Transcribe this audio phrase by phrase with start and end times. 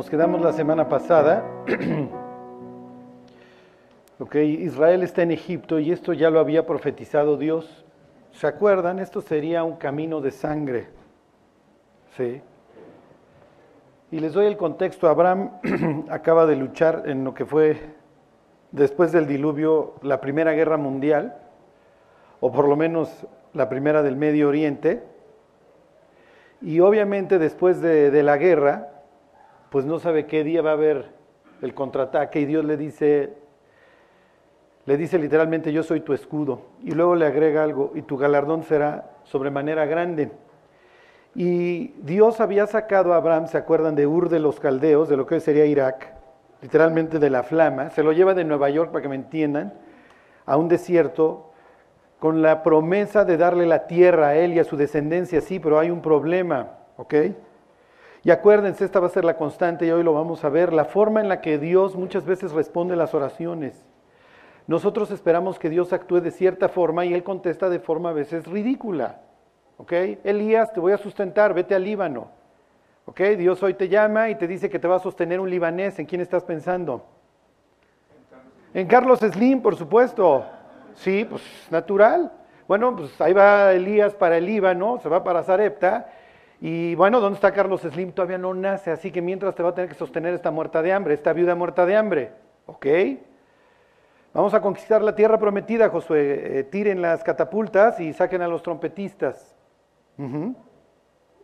[0.00, 1.44] nos quedamos la semana pasada.
[4.18, 7.84] ok, Israel está en Egipto y esto ya lo había profetizado Dios.
[8.32, 8.98] ¿Se acuerdan?
[8.98, 10.86] Esto sería un camino de sangre.
[12.16, 12.40] Sí.
[14.10, 15.06] Y les doy el contexto.
[15.06, 15.60] Abraham
[16.08, 17.76] acaba de luchar en lo que fue
[18.72, 21.36] después del diluvio la Primera Guerra Mundial,
[22.40, 25.02] o por lo menos la primera del Medio Oriente.
[26.62, 28.89] Y obviamente después de, de la guerra,
[29.70, 31.06] pues no sabe qué día va a haber
[31.62, 33.34] el contraataque y Dios le dice,
[34.86, 36.62] le dice literalmente, yo soy tu escudo.
[36.82, 40.32] Y luego le agrega algo, y tu galardón será sobremanera grande.
[41.34, 45.26] Y Dios había sacado a Abraham, ¿se acuerdan de Ur de los Caldeos, de lo
[45.26, 46.14] que hoy sería Irak?
[46.60, 47.90] Literalmente de la flama.
[47.90, 49.74] Se lo lleva de Nueva York, para que me entiendan,
[50.46, 51.52] a un desierto
[52.18, 55.78] con la promesa de darle la tierra a él y a su descendencia, sí, pero
[55.78, 57.14] hay un problema, ¿ok?
[58.22, 60.84] Y acuérdense, esta va a ser la constante y hoy lo vamos a ver, la
[60.84, 63.82] forma en la que Dios muchas veces responde las oraciones.
[64.66, 68.46] Nosotros esperamos que Dios actúe de cierta forma y Él contesta de forma a veces
[68.46, 69.20] ridícula.
[69.78, 69.92] ¿Ok?
[70.22, 72.28] Elías, te voy a sustentar, vete al Líbano.
[73.06, 73.20] ¿Ok?
[73.38, 75.98] Dios hoy te llama y te dice que te va a sostener un libanés.
[75.98, 77.06] ¿En quién estás pensando?
[78.74, 80.44] En Carlos Slim, por supuesto.
[80.94, 82.30] Sí, pues natural.
[82.68, 86.12] Bueno, pues ahí va Elías para el Líbano, se va para Zarepta
[86.60, 88.12] y bueno, ¿dónde está Carlos Slim?
[88.12, 90.92] Todavía no nace, así que mientras te va a tener que sostener esta muerta de
[90.92, 92.32] hambre, esta viuda muerta de hambre.
[92.66, 92.86] ¿Ok?
[94.34, 96.58] Vamos a conquistar la tierra prometida, Josué.
[96.58, 99.56] Eh, tiren las catapultas y saquen a los trompetistas.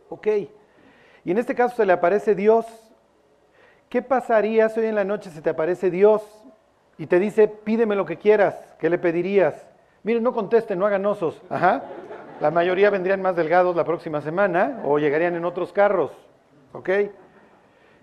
[0.09, 0.27] Ok.
[1.25, 2.65] Y en este caso se le aparece Dios.
[3.89, 6.21] ¿Qué pasaría si hoy en la noche se te aparece Dios
[6.97, 8.75] y te dice, pídeme lo que quieras?
[8.79, 9.65] ¿Qué le pedirías?
[10.03, 11.41] Miren, no contesten, no hagan osos.
[11.49, 11.83] Ajá.
[12.39, 16.11] La mayoría vendrían más delgados la próxima semana o llegarían en otros carros.
[16.71, 16.89] ¿Ok?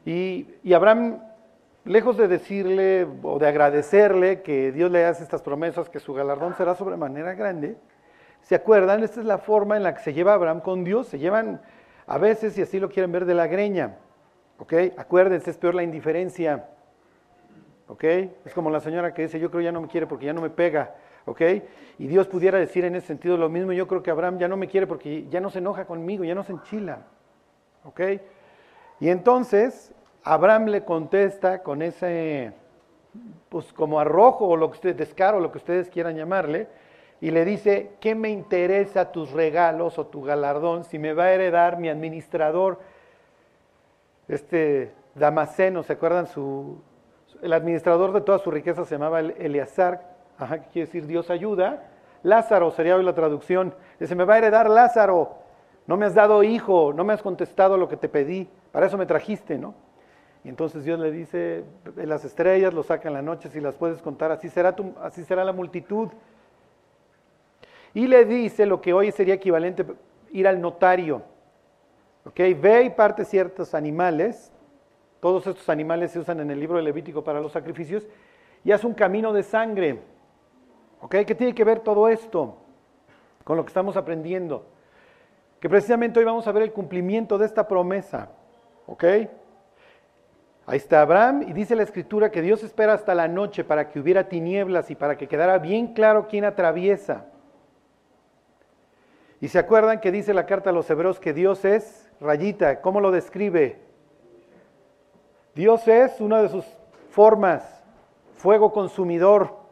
[0.05, 1.21] Y, Abraham,
[1.85, 6.55] lejos de decirle o de agradecerle que Dios le hace estas promesas, que su galardón
[6.56, 7.77] será sobremanera grande,
[8.43, 9.05] ¿se acuerdan?
[9.05, 11.06] Esta es la forma en la que se lleva Abraham con Dios.
[11.06, 11.62] Se llevan
[12.09, 13.99] a veces, y así lo quieren ver, de la greña.
[14.59, 14.75] ¿Ok?
[14.97, 16.67] Acuérdense, es peor la indiferencia.
[17.87, 18.03] ¿Ok?
[18.03, 20.41] Es como la señora que dice, yo creo ya no me quiere porque ya no
[20.41, 20.97] me pega.
[21.27, 21.41] ¿Ok?
[21.99, 24.57] Y Dios pudiera decir en ese sentido lo mismo, yo creo que Abraham ya no
[24.57, 27.07] me quiere porque ya no se enoja conmigo, ya no se enchila,
[27.85, 28.01] ¿ok?
[29.01, 29.93] Y entonces
[30.23, 32.53] Abraham le contesta con ese,
[33.49, 36.69] pues como arrojo o lo que ustedes, descaro, lo que ustedes quieran llamarle,
[37.21, 41.33] y le dice, ¿qué me interesa tus regalos o tu galardón si me va a
[41.33, 42.81] heredar mi administrador,
[44.29, 46.27] este Damaseno, ¿se acuerdan?
[46.27, 46.83] Su,
[47.41, 51.89] el administrador de toda su riqueza se llamaba Eleazar, Ajá, ¿qué quiere decir Dios ayuda?
[52.22, 53.75] Lázaro sería hoy la traducción.
[54.00, 55.39] Dice, me va a heredar Lázaro.
[55.87, 58.49] No me has dado hijo, no me has contestado lo que te pedí.
[58.73, 59.75] Para eso me trajiste, ¿no?
[60.43, 61.65] Y entonces Dios le dice,
[61.97, 65.25] las estrellas lo sacan en la noche, si las puedes contar, así será, tu, así
[65.25, 66.09] será la multitud.
[67.94, 69.87] Y le dice lo que hoy sería equivalente
[70.33, 71.23] ir al notario.
[72.27, 72.41] ¿Ok?
[72.61, 74.53] Ve y parte ciertos animales.
[75.21, 78.06] Todos estos animales se usan en el libro de Levítico para los sacrificios.
[78.65, 80.00] Y haz un camino de sangre.
[81.09, 82.56] ¿Qué tiene que ver todo esto
[83.44, 84.66] con lo que estamos aprendiendo?
[85.60, 88.31] Que precisamente hoy vamos a ver el cumplimiento de esta promesa.
[88.87, 89.04] ¿Ok?
[90.66, 94.00] Ahí está Abraham y dice la escritura que Dios espera hasta la noche para que
[94.00, 97.26] hubiera tinieblas y para que quedara bien claro quién atraviesa.
[99.41, 102.81] Y se acuerdan que dice la carta a los hebreos que Dios es rayita.
[102.81, 103.82] ¿Cómo lo describe?
[105.54, 106.64] Dios es una de sus
[107.10, 107.84] formas,
[108.37, 109.63] fuego consumidor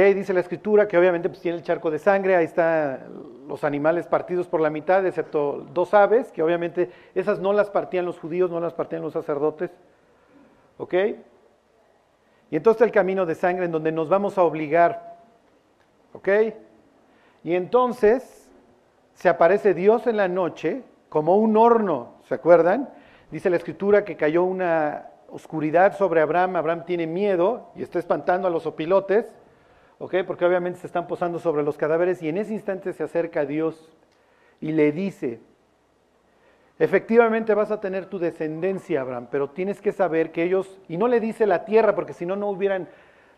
[0.00, 3.00] dice la escritura que obviamente pues, tiene el charco de sangre, ahí están
[3.46, 8.06] los animales partidos por la mitad, excepto dos aves, que obviamente esas no las partían
[8.06, 9.70] los judíos, no las partían los sacerdotes.
[10.78, 10.94] ¿Ok?
[12.50, 15.18] Y entonces el camino de sangre en donde nos vamos a obligar.
[16.14, 16.28] ¿Ok?
[17.44, 18.50] Y entonces
[19.12, 22.88] se aparece Dios en la noche como un horno, ¿se acuerdan?
[23.30, 28.48] Dice la escritura que cayó una oscuridad sobre Abraham, Abraham tiene miedo y está espantando
[28.48, 29.26] a los opilotes
[30.26, 33.46] porque obviamente se están posando sobre los cadáveres y en ese instante se acerca a
[33.46, 33.88] Dios
[34.60, 35.40] y le dice,
[36.78, 41.06] efectivamente vas a tener tu descendencia, Abraham, pero tienes que saber que ellos, y no
[41.06, 42.88] le dice la tierra, porque si no, no hubieran,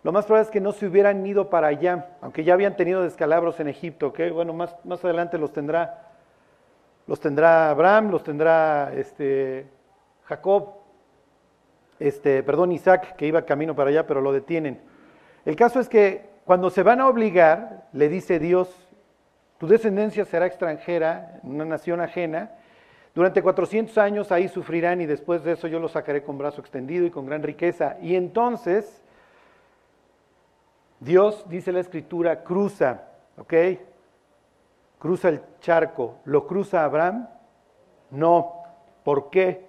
[0.03, 3.03] lo más probable es que no se hubieran ido para allá, aunque ya habían tenido
[3.03, 4.21] descalabros en Egipto, ¿ok?
[4.33, 6.13] Bueno, más, más adelante los tendrá,
[7.07, 9.67] los tendrá Abraham, los tendrá este,
[10.25, 10.77] Jacob,
[11.99, 14.81] este, perdón, Isaac, que iba camino para allá, pero lo detienen.
[15.45, 18.69] El caso es que cuando se van a obligar, le dice Dios,
[19.59, 22.51] tu descendencia será extranjera, una nación ajena,
[23.15, 27.07] Durante 400 años ahí sufrirán y después de eso yo los sacaré con brazo extendido
[27.07, 27.97] y con gran riqueza.
[28.03, 29.03] Y entonces
[30.99, 33.03] Dios, dice la escritura, cruza,
[33.39, 33.55] ¿ok?
[34.99, 36.17] Cruza el charco.
[36.25, 37.29] ¿Lo cruza Abraham?
[38.11, 38.65] No.
[39.05, 39.65] ¿Por qué?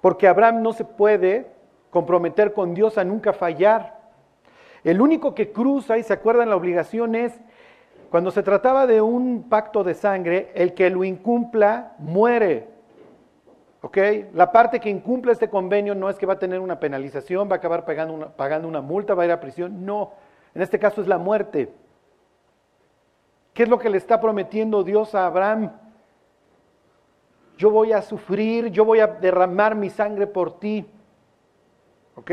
[0.00, 1.46] Porque Abraham no se puede
[1.90, 3.93] comprometer con Dios a nunca fallar.
[4.84, 7.40] El único que cruza, y se acuerdan, la obligación es,
[8.10, 12.68] cuando se trataba de un pacto de sangre, el que lo incumpla muere.
[13.80, 13.98] ¿Ok?
[14.34, 17.54] La parte que incumple este convenio no es que va a tener una penalización, va
[17.54, 19.84] a acabar pagando una, pagando una multa, va a ir a prisión.
[19.84, 20.12] No,
[20.54, 21.72] en este caso es la muerte.
[23.52, 25.72] ¿Qué es lo que le está prometiendo Dios a Abraham?
[27.56, 30.86] Yo voy a sufrir, yo voy a derramar mi sangre por ti.
[32.16, 32.30] ¿Ok?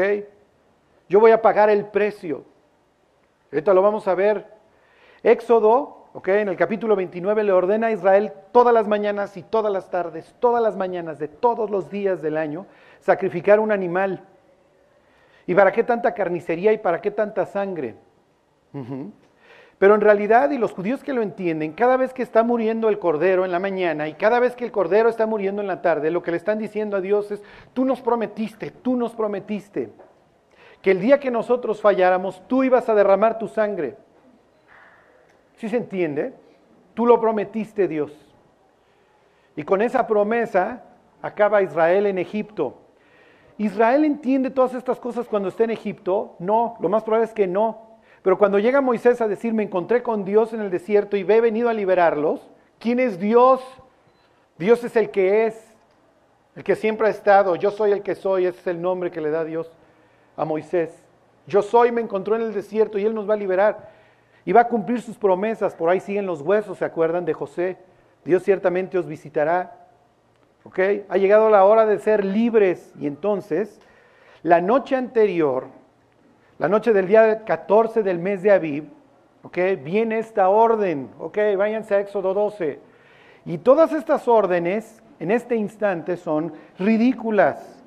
[1.12, 2.46] Yo voy a pagar el precio.
[3.52, 4.46] Ahorita lo vamos a ver.
[5.24, 6.30] Éxodo, ¿ok?
[6.30, 10.34] En el capítulo 29 le ordena a Israel todas las mañanas y todas las tardes,
[10.40, 12.66] todas las mañanas de todos los días del año,
[13.02, 14.24] sacrificar un animal.
[15.48, 17.96] ¿Y para qué tanta carnicería y para qué tanta sangre?
[19.80, 23.00] Pero en realidad, y los judíos que lo entienden, cada vez que está muriendo el
[23.00, 26.10] cordero en la mañana y cada vez que el cordero está muriendo en la tarde,
[26.10, 27.44] lo que le están diciendo a Dios es,
[27.74, 29.90] tú nos prometiste, tú nos prometiste
[30.82, 33.96] que el día que nosotros falláramos, tú ibas a derramar tu sangre.
[35.58, 36.34] ¿Sí se entiende?
[36.96, 38.12] Tú lo prometiste, Dios.
[39.56, 40.84] Y con esa promesa
[41.22, 42.80] acaba Israel en Egipto.
[43.58, 46.36] ¿Israel entiende todas estas cosas cuando está en Egipto?
[46.40, 47.92] No, lo más probable es que no.
[48.24, 51.42] Pero cuando llega Moisés a decir, me encontré con Dios en el desierto y he
[51.42, 52.50] venido a liberarlos,
[52.80, 53.62] ¿quién es Dios?
[54.58, 55.76] Dios es el que es,
[56.56, 59.22] el que siempre ha estado, yo soy el que soy, ese es el nombre que
[59.22, 59.72] le da Dios
[60.42, 61.04] a Moisés.
[61.46, 63.92] Yo soy, me encontró en el desierto y Él nos va a liberar.
[64.44, 65.76] Y va a cumplir sus promesas.
[65.76, 67.78] Por ahí siguen los huesos, ¿se acuerdan de José?
[68.26, 69.86] Dios ciertamente os visitará.
[70.64, 70.80] ¿Ok?
[71.10, 72.92] Ha llegado la hora de ser libres.
[73.00, 73.80] Y entonces,
[74.42, 75.68] la noche anterior,
[76.58, 78.86] la noche del día 14 del mes de Aviv,
[79.44, 79.58] ¿ok?
[79.84, 81.12] Viene esta orden.
[81.20, 81.38] ¿Ok?
[81.56, 82.80] Váyanse a Éxodo 12.
[83.46, 87.81] Y todas estas órdenes, en este instante, son ridículas.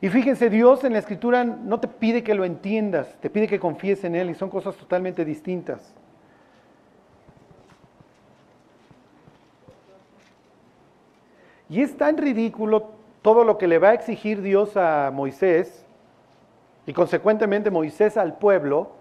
[0.00, 3.58] Y fíjense, Dios en la escritura no te pide que lo entiendas, te pide que
[3.58, 5.92] confíes en Él y son cosas totalmente distintas.
[11.68, 12.92] Y es tan ridículo
[13.22, 15.84] todo lo que le va a exigir Dios a Moisés
[16.86, 18.92] y consecuentemente Moisés al pueblo,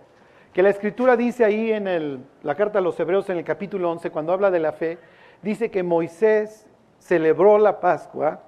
[0.52, 4.10] que la escritura dice ahí en la carta a los hebreos en el capítulo 11,
[4.10, 4.98] cuando habla de la fe,
[5.44, 6.66] dice que Moisés
[7.00, 8.42] celebró la Pascua.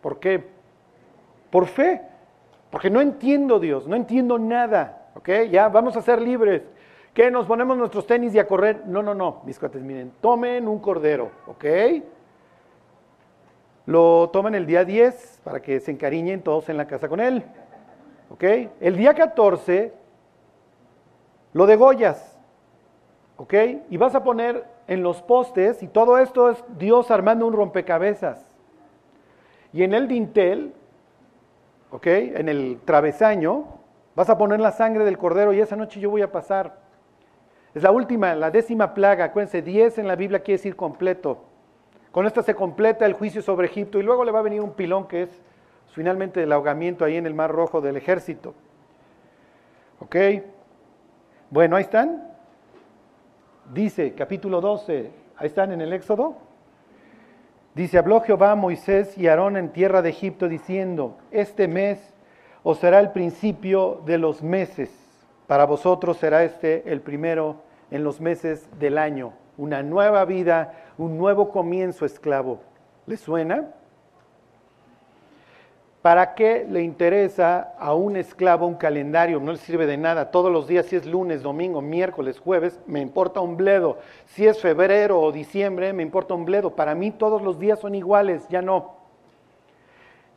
[0.00, 0.59] ¿Por qué?
[1.50, 2.02] Por fe.
[2.70, 5.10] Porque no entiendo Dios, no entiendo nada.
[5.14, 5.28] ¿Ok?
[5.50, 6.62] Ya vamos a ser libres.
[7.12, 7.30] ¿Qué?
[7.30, 8.84] Nos ponemos nuestros tenis y a correr.
[8.86, 11.30] No, no, no, mis cuates, miren, tomen un cordero.
[11.46, 11.64] ¿Ok?
[13.86, 17.42] Lo toman el día 10 para que se encariñen todos en la casa con él.
[18.30, 18.44] ¿Ok?
[18.80, 19.92] El día 14
[21.52, 22.38] lo degollas.
[23.36, 23.54] ¿Ok?
[23.88, 28.44] Y vas a poner en los postes, y todo esto es Dios armando un rompecabezas.
[29.72, 30.74] Y en el dintel
[32.02, 33.64] En el travesaño,
[34.14, 36.78] vas a poner la sangre del cordero y esa noche yo voy a pasar.
[37.74, 41.44] Es la última, la décima plaga, acuérdense, 10 en la Biblia quiere decir completo.
[42.12, 44.72] Con esta se completa el juicio sobre Egipto y luego le va a venir un
[44.72, 45.40] pilón que es
[45.92, 48.54] finalmente el ahogamiento ahí en el Mar Rojo del ejército.
[50.00, 50.16] ¿Ok?
[51.50, 52.28] Bueno, ahí están.
[53.72, 56.36] Dice capítulo 12, ahí están en el Éxodo.
[57.74, 61.98] Dice, habló Jehová a Moisés y Aarón en tierra de Egipto diciendo, este mes
[62.62, 64.90] os será el principio de los meses,
[65.46, 71.16] para vosotros será este el primero en los meses del año, una nueva vida, un
[71.16, 72.60] nuevo comienzo esclavo.
[73.06, 73.68] ¿Le suena?
[76.02, 79.38] ¿Para qué le interesa a un esclavo un calendario?
[79.38, 80.30] No le sirve de nada.
[80.30, 83.98] Todos los días, si es lunes, domingo, miércoles, jueves, me importa un bledo.
[84.24, 86.74] Si es febrero o diciembre, me importa un bledo.
[86.74, 88.94] Para mí todos los días son iguales, ya no.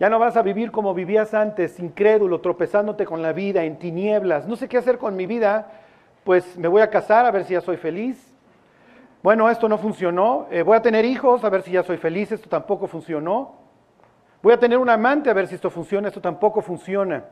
[0.01, 4.45] Ya no vas a vivir como vivías antes, incrédulo, tropezándote con la vida, en tinieblas.
[4.45, 5.71] No sé qué hacer con mi vida,
[6.25, 8.33] pues me voy a casar a ver si ya soy feliz.
[9.21, 10.47] Bueno, esto no funcionó.
[10.51, 13.62] Eh, voy a tener hijos a ver si ya soy feliz, esto tampoco funcionó.
[14.43, 17.23] Voy a tener un amante a ver si esto funciona, esto tampoco funciona.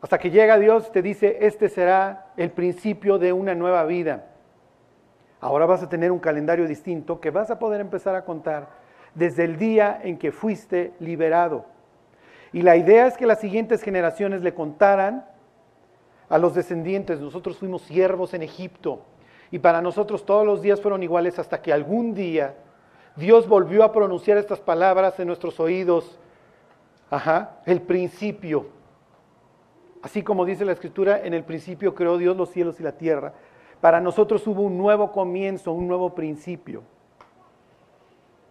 [0.00, 4.24] Hasta que llega Dios, te dice, este será el principio de una nueva vida.
[5.40, 8.68] Ahora vas a tener un calendario distinto que vas a poder empezar a contar
[9.14, 11.66] desde el día en que fuiste liberado.
[12.54, 15.26] Y la idea es que las siguientes generaciones le contaran
[16.30, 19.04] a los descendientes, nosotros fuimos siervos en Egipto
[19.50, 22.54] y para nosotros todos los días fueron iguales hasta que algún día
[23.16, 26.18] Dios volvió a pronunciar estas palabras en nuestros oídos.
[27.10, 28.66] Ajá, el principio.
[30.02, 33.32] Así como dice la escritura, en el principio creó Dios los cielos y la tierra.
[33.80, 36.82] Para nosotros hubo un nuevo comienzo, un nuevo principio.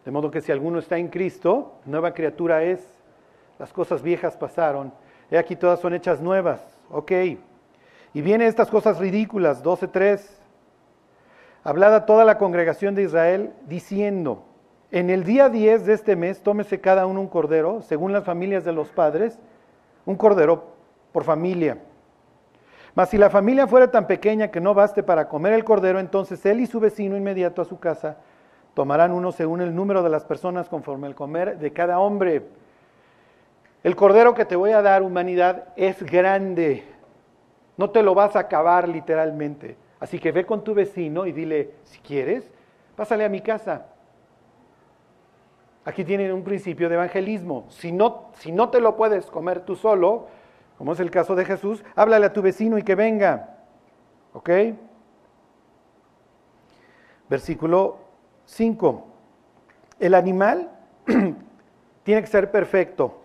[0.06, 2.88] De modo que si alguno está en Cristo, nueva criatura es.
[3.60, 4.94] Las cosas viejas pasaron.
[5.30, 6.62] He aquí todas son hechas nuevas.
[6.90, 7.12] Ok.
[8.14, 10.22] Y vienen estas cosas ridículas, 12.3.
[11.64, 14.44] Hablada toda la congregación de Israel diciendo,
[14.94, 18.64] en el día 10 de este mes tómese cada uno un cordero, según las familias
[18.64, 19.40] de los padres,
[20.06, 20.66] un cordero
[21.12, 21.80] por familia.
[22.94, 26.46] Mas si la familia fuera tan pequeña que no baste para comer el cordero, entonces
[26.46, 28.18] él y su vecino inmediato a su casa
[28.76, 32.44] tomarán uno según el número de las personas conforme el comer de cada hombre.
[33.84, 36.84] El cordero que te voy a dar, humanidad, es grande.
[37.78, 39.76] No te lo vas a acabar literalmente.
[40.00, 42.48] Así que ve con tu vecino y dile, si quieres,
[42.96, 43.88] pásale a mi casa.
[45.86, 47.66] Aquí tienen un principio de evangelismo.
[47.70, 50.28] Si no, si no te lo puedes comer tú solo,
[50.78, 53.58] como es el caso de Jesús, háblale a tu vecino y que venga.
[54.34, 54.50] ¿Ok?
[57.30, 57.98] Versículo
[58.46, 59.08] 5.
[60.00, 60.70] El animal
[62.04, 63.20] tiene que ser perfecto.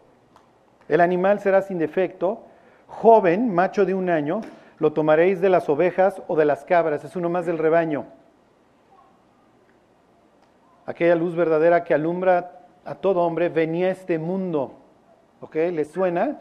[0.89, 2.43] El animal será sin defecto,
[2.87, 4.41] joven, macho de un año,
[4.79, 8.07] lo tomaréis de las ovejas o de las cabras, es uno más del rebaño.
[10.89, 14.73] Aquella luz verdadera que alumbra a todo hombre venía a este mundo.
[15.43, 15.55] ¿Ok?
[15.55, 16.41] ¿Le suena?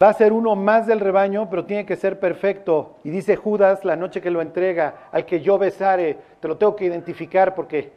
[0.00, 2.98] Va a ser uno más del rebaño, pero tiene que ser perfecto.
[3.02, 6.76] Y dice Judas la noche que lo entrega, al que yo besare, te lo tengo
[6.76, 7.90] que identificar porque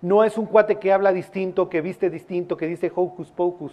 [0.00, 3.72] no es un cuate que habla distinto, que viste distinto, que dice hocus pocus.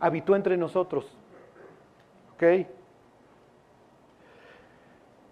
[0.00, 1.16] Habitó entre nosotros.
[2.34, 2.66] ¿Ok?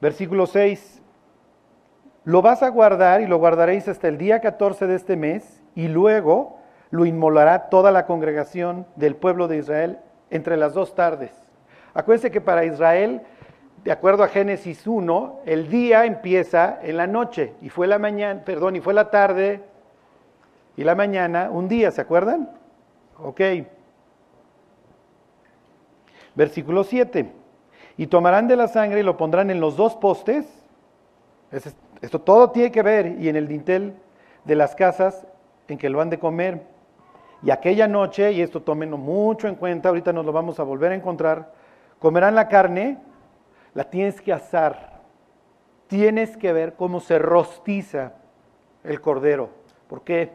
[0.00, 1.02] Versículo 6.
[2.28, 5.88] Lo vas a guardar y lo guardaréis hasta el día 14 de este mes y
[5.88, 6.58] luego
[6.90, 11.32] lo inmolará toda la congregación del pueblo de Israel entre las dos tardes.
[11.94, 13.22] Acuérdense que para Israel,
[13.82, 18.44] de acuerdo a Génesis 1, el día empieza en la noche y fue la mañana,
[18.44, 19.62] perdón, y fue la tarde
[20.76, 22.50] y la mañana un día, ¿se acuerdan?
[23.22, 23.40] Ok.
[26.34, 27.32] Versículo 7.
[27.96, 30.44] Y tomarán de la sangre y lo pondrán en los dos postes.
[32.00, 33.94] Esto todo tiene que ver y en el dintel
[34.44, 35.26] de las casas
[35.66, 36.62] en que lo han de comer.
[37.42, 40.92] Y aquella noche, y esto tómenlo mucho en cuenta, ahorita nos lo vamos a volver
[40.92, 41.52] a encontrar,
[41.98, 42.98] comerán la carne,
[43.74, 44.98] la tienes que asar.
[45.86, 48.12] Tienes que ver cómo se rostiza
[48.84, 49.50] el cordero.
[49.88, 50.32] ¿Por qué?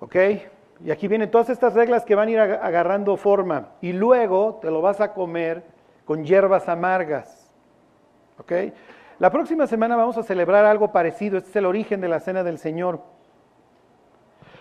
[0.00, 0.16] ¿Ok?
[0.84, 3.70] Y aquí vienen todas estas reglas que van a ir agarrando forma.
[3.80, 5.64] Y luego te lo vas a comer
[6.04, 7.52] con hierbas amargas.
[8.38, 8.52] ¿Ok?
[9.18, 11.38] La próxima semana vamos a celebrar algo parecido.
[11.38, 13.00] Este es el origen de la cena del Señor.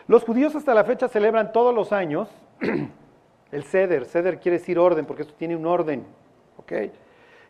[0.07, 2.27] Los judíos hasta la fecha celebran todos los años
[3.51, 4.05] el ceder.
[4.05, 6.05] Ceder quiere decir orden, porque esto tiene un orden.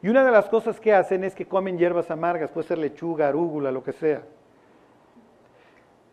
[0.02, 3.30] Y una de las cosas que hacen es que comen hierbas amargas, puede ser lechuga,
[3.30, 4.22] arúgula, lo que sea.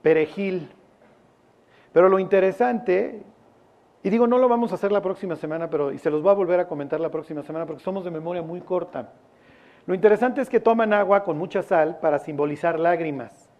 [0.01, 0.71] Perejil.
[1.93, 3.23] Pero lo interesante,
[4.03, 6.31] y digo, no lo vamos a hacer la próxima semana, pero y se los voy
[6.31, 9.13] a volver a comentar la próxima semana porque somos de memoria muy corta.
[9.87, 13.50] Lo interesante es que toman agua con mucha sal para simbolizar lágrimas.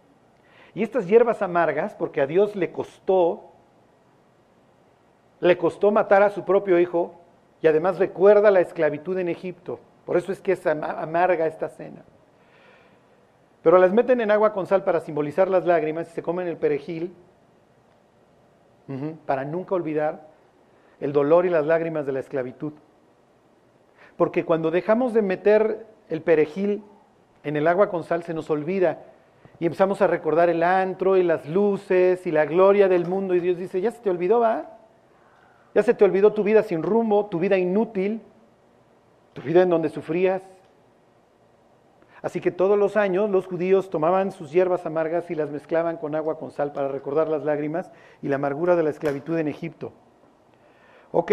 [0.73, 3.51] Y estas hierbas amargas, porque a Dios le costó
[5.39, 7.13] le costó matar a su propio hijo
[7.61, 9.79] y además recuerda la esclavitud en Egipto.
[10.05, 12.03] Por eso es que es amarga esta cena.
[13.61, 16.57] Pero las meten en agua con sal para simbolizar las lágrimas y se comen el
[16.57, 17.13] perejil
[19.25, 20.27] para nunca olvidar
[20.99, 22.73] el dolor y las lágrimas de la esclavitud.
[24.15, 26.83] Porque cuando dejamos de meter el perejil
[27.43, 29.03] en el agua con sal se nos olvida
[29.59, 33.39] y empezamos a recordar el antro y las luces y la gloria del mundo y
[33.39, 34.71] Dios dice, ya se te olvidó, va.
[35.73, 38.21] Ya se te olvidó tu vida sin rumbo, tu vida inútil,
[39.33, 40.41] tu vida en donde sufrías.
[42.21, 46.15] Así que todos los años los judíos tomaban sus hierbas amargas y las mezclaban con
[46.15, 49.93] agua con sal para recordar las lágrimas y la amargura de la esclavitud en Egipto.
[51.11, 51.31] Ok.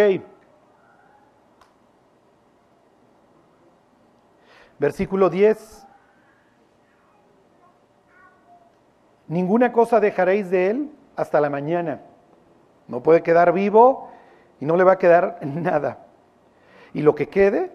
[4.83, 5.87] Versículo 10.
[9.29, 12.01] Ninguna cosa dejaréis de él hasta la mañana.
[12.89, 14.11] No puede quedar vivo
[14.59, 15.99] y no le va a quedar nada.
[16.95, 17.71] Y lo que quede,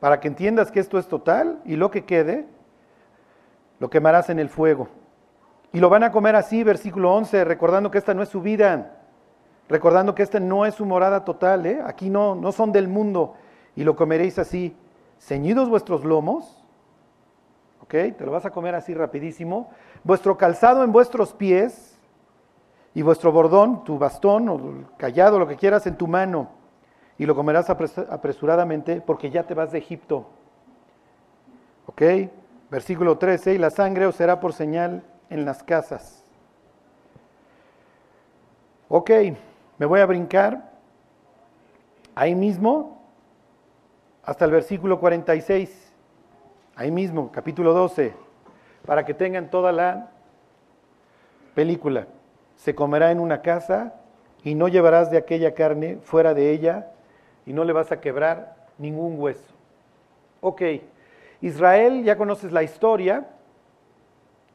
[0.00, 2.44] para que entiendas que esto es total, y lo que quede,
[3.78, 4.88] lo quemarás en el fuego.
[5.72, 8.96] Y lo van a comer así, versículo 11, recordando que esta no es su vida,
[9.68, 11.80] recordando que esta no es su morada total, ¿eh?
[11.86, 13.36] aquí no, no son del mundo,
[13.76, 14.76] y lo comeréis así,
[15.18, 16.64] ceñidos vuestros lomos,
[17.82, 17.90] ¿ok?
[17.90, 19.70] Te lo vas a comer así rapidísimo.
[20.02, 21.98] Vuestro calzado en vuestros pies
[22.94, 24.60] y vuestro bordón, tu bastón o
[24.96, 26.48] callado, lo que quieras, en tu mano.
[27.18, 30.26] Y lo comerás apresuradamente porque ya te vas de Egipto.
[31.86, 32.02] ¿Ok?
[32.70, 36.24] Versículo 13, y la sangre os será por señal en las casas.
[38.88, 39.10] Ok,
[39.78, 40.72] me voy a brincar
[42.14, 42.93] ahí mismo
[44.26, 45.92] hasta el versículo 46,
[46.76, 48.14] ahí mismo, capítulo 12,
[48.86, 50.10] para que tengan toda la
[51.54, 52.06] película.
[52.56, 53.94] Se comerá en una casa
[54.42, 56.90] y no llevarás de aquella carne fuera de ella
[57.46, 59.52] y no le vas a quebrar ningún hueso.
[60.40, 60.62] Ok,
[61.40, 63.26] Israel, ya conoces la historia,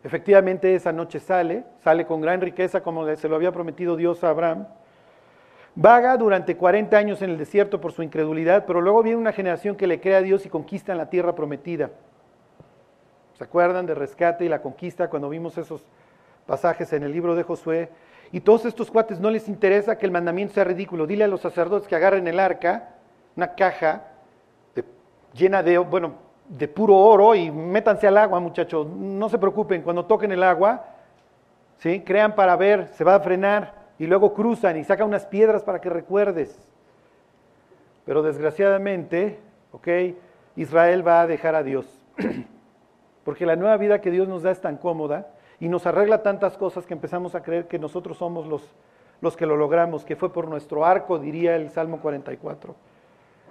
[0.04, 4.30] efectivamente esa noche sale, sale con gran riqueza como se lo había prometido Dios a
[4.30, 4.68] Abraham,
[5.76, 9.76] vaga durante 40 años en el desierto por su incredulidad, pero luego viene una generación
[9.76, 11.92] que le cree a Dios y conquista la tierra prometida.
[13.38, 15.84] ¿Se acuerdan de rescate y la conquista cuando vimos esos
[16.46, 17.90] pasajes en el libro de Josué?
[18.32, 21.08] Y todos estos cuates no les interesa que el mandamiento sea ridículo.
[21.08, 22.90] Dile a los sacerdotes que agarren el arca,
[23.36, 24.04] una caja
[25.34, 26.14] llena de, bueno,
[26.48, 28.88] de puro oro y métanse al agua, muchachos.
[28.88, 30.86] No se preocupen, cuando toquen el agua,
[31.78, 32.02] ¿sí?
[32.02, 35.82] crean para ver, se va a frenar y luego cruzan y sacan unas piedras para
[35.82, 36.58] que recuerdes.
[38.06, 39.38] Pero desgraciadamente,
[39.74, 39.88] ¿ok?
[40.56, 41.86] Israel va a dejar a Dios.
[43.24, 45.28] Porque la nueva vida que Dios nos da es tan cómoda
[45.60, 48.74] y nos arregla tantas cosas que empezamos a creer que nosotros somos los,
[49.20, 52.76] los que lo logramos, que fue por nuestro arco, diría el Salmo 44.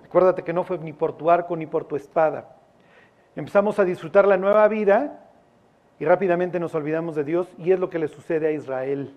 [0.06, 2.56] Acuérdate que no fue ni por tu arco ni por tu espada.
[3.36, 5.26] Empezamos a disfrutar la nueva vida
[6.00, 9.14] y rápidamente nos olvidamos de Dios y es lo que le sucede a Israel.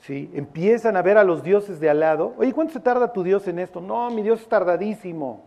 [0.00, 0.30] ¿Sí?
[0.34, 2.34] Empiezan a ver a los dioses de al lado.
[2.38, 3.80] Oye, ¿cuánto se tarda tu Dios en esto?
[3.80, 5.44] No, mi Dios es tardadísimo.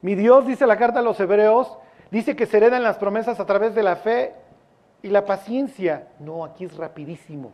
[0.00, 1.78] Mi Dios, dice la carta a los hebreos,
[2.10, 4.34] dice que se heredan las promesas a través de la fe
[5.02, 6.08] y la paciencia.
[6.18, 7.52] No, aquí es rapidísimo.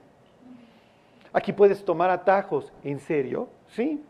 [1.33, 2.73] Aquí puedes tomar atajos.
[2.85, 3.49] ¿En serio?
[3.69, 4.03] Sí.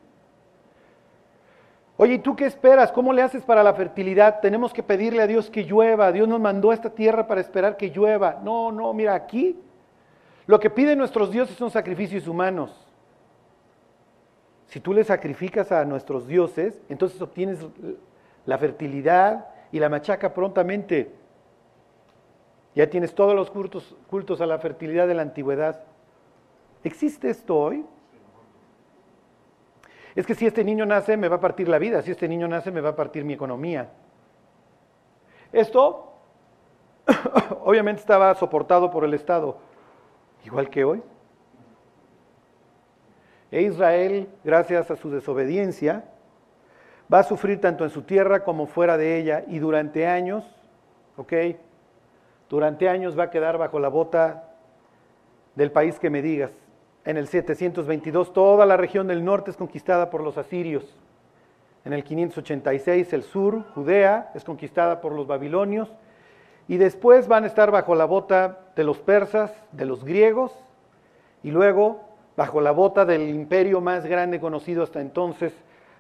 [1.97, 2.93] Oye, ¿y tú qué esperas?
[2.93, 4.41] ¿Cómo le haces para la fertilidad?
[4.41, 6.13] Tenemos que pedirle a Dios que llueva.
[6.13, 8.39] Dios nos mandó a esta tierra para esperar que llueva.
[8.45, 9.59] No, no, mira, aquí
[10.49, 12.75] lo que piden nuestros dioses son sacrificios humanos.
[14.69, 17.59] Si tú le sacrificas a nuestros dioses, entonces obtienes
[18.47, 21.15] la fertilidad y la machaca prontamente.
[22.75, 25.85] Ya tienes todos los cultos, a la fertilidad de la antigüedad.
[26.83, 27.85] ¿Existe esto hoy?
[30.15, 32.49] es que si este niño nace me va a partir la vida, si este niño
[32.49, 33.91] nace me va a partir mi economía.
[35.53, 36.15] Esto
[37.65, 39.68] obviamente estaba soportado por el Estado,
[40.45, 41.03] igual que hoy.
[43.51, 46.05] E Israel, gracias a su desobediencia,
[47.13, 50.45] va a sufrir tanto en su tierra como fuera de ella y durante años,
[51.17, 51.33] ¿ok?
[52.51, 54.51] Durante años va a quedar bajo la bota
[55.55, 56.51] del país que me digas
[57.09, 60.95] en el 722 toda la región del norte es conquistada por los asirios.
[61.87, 65.91] En el 586 el sur, Judea, es conquistada por los babilonios.
[66.69, 70.53] Y después van a estar bajo la bota de los persas, de los griegos,
[71.43, 72.05] y luego
[72.37, 75.53] bajo la bota del imperio más grande conocido hasta entonces,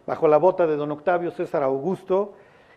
[0.06, 2.34] bajo la bota de don Octavio César Augusto,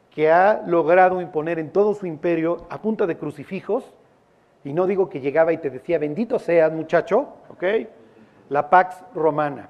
[0.10, 3.84] que ha logrado imponer en todo su imperio a punta de crucifijos,
[4.64, 7.64] y no digo que llegaba y te decía, bendito seas muchacho, ¿ok?
[8.52, 9.70] la Pax Romana.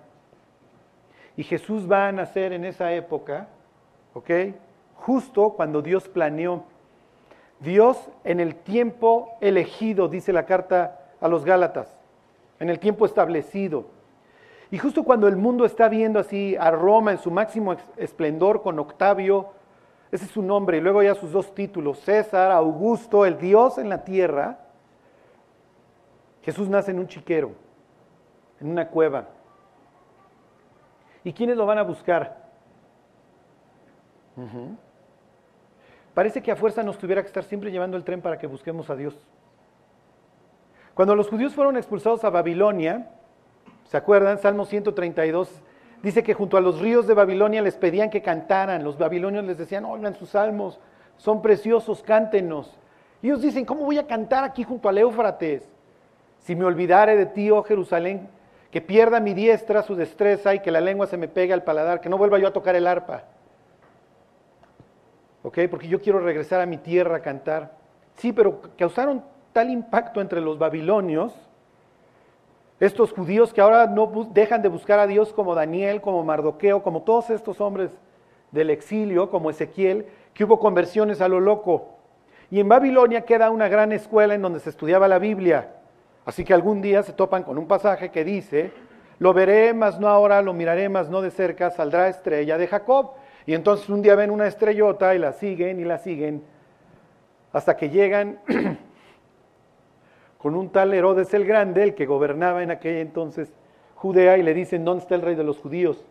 [1.37, 3.47] Y Jesús va a nacer en esa época,
[4.15, 4.29] ¿ok?
[4.95, 6.63] Justo cuando Dios planeó.
[7.61, 11.95] Dios en el tiempo elegido, dice la carta a los Gálatas,
[12.59, 13.85] en el tiempo establecido.
[14.69, 18.79] Y justo cuando el mundo está viendo así a Roma en su máximo esplendor con
[18.79, 19.49] Octavio,
[20.11, 23.89] ese es su nombre, y luego ya sus dos títulos, César, Augusto, el Dios en
[23.89, 24.59] la tierra,
[26.41, 27.51] Jesús nace en un chiquero
[28.61, 29.27] en una cueva.
[31.23, 32.37] ¿Y quiénes lo van a buscar?
[36.13, 38.89] Parece que a fuerza nos tuviera que estar siempre llevando el tren para que busquemos
[38.89, 39.15] a Dios.
[40.93, 43.09] Cuando los judíos fueron expulsados a Babilonia,
[43.85, 44.37] ¿se acuerdan?
[44.37, 45.49] Salmo 132
[46.03, 48.83] dice que junto a los ríos de Babilonia les pedían que cantaran.
[48.83, 50.79] Los babilonios les decían, oigan sus salmos,
[51.17, 52.77] son preciosos, cántenos.
[53.21, 55.69] Y ellos dicen, ¿cómo voy a cantar aquí junto al Éufrates?
[56.39, 58.27] Si me olvidare de ti, oh Jerusalén,
[58.71, 62.01] que pierda mi diestra su destreza y que la lengua se me pegue al paladar,
[62.01, 63.23] que no vuelva yo a tocar el arpa.
[65.41, 67.75] Porque yo quiero regresar a mi tierra a cantar.
[68.15, 69.23] Sí, pero causaron
[69.53, 71.33] tal impacto entre los babilonios,
[72.79, 77.03] estos judíos que ahora no dejan de buscar a Dios como Daniel, como Mardoqueo, como
[77.03, 77.91] todos estos hombres
[78.51, 81.89] del exilio, como Ezequiel, que hubo conversiones a lo loco.
[82.49, 85.75] Y en Babilonia queda una gran escuela en donde se estudiaba la Biblia.
[86.25, 88.71] Así que algún día se topan con un pasaje que dice,
[89.19, 93.11] lo veré, mas no ahora, lo miraré, mas no de cerca, saldrá estrella de Jacob.
[93.45, 96.43] Y entonces un día ven una estrellota y la siguen y la siguen
[97.53, 98.39] hasta que llegan
[100.37, 103.53] con un tal Herodes el Grande, el que gobernaba en aquel entonces
[103.95, 106.03] Judea, y le dicen, ¿dónde está el rey de los judíos?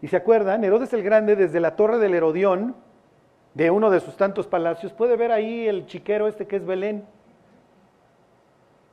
[0.00, 2.74] Y se acuerdan, Herodes el Grande desde la torre del Herodión,
[3.54, 7.04] de uno de sus tantos palacios, puede ver ahí el chiquero este que es Belén.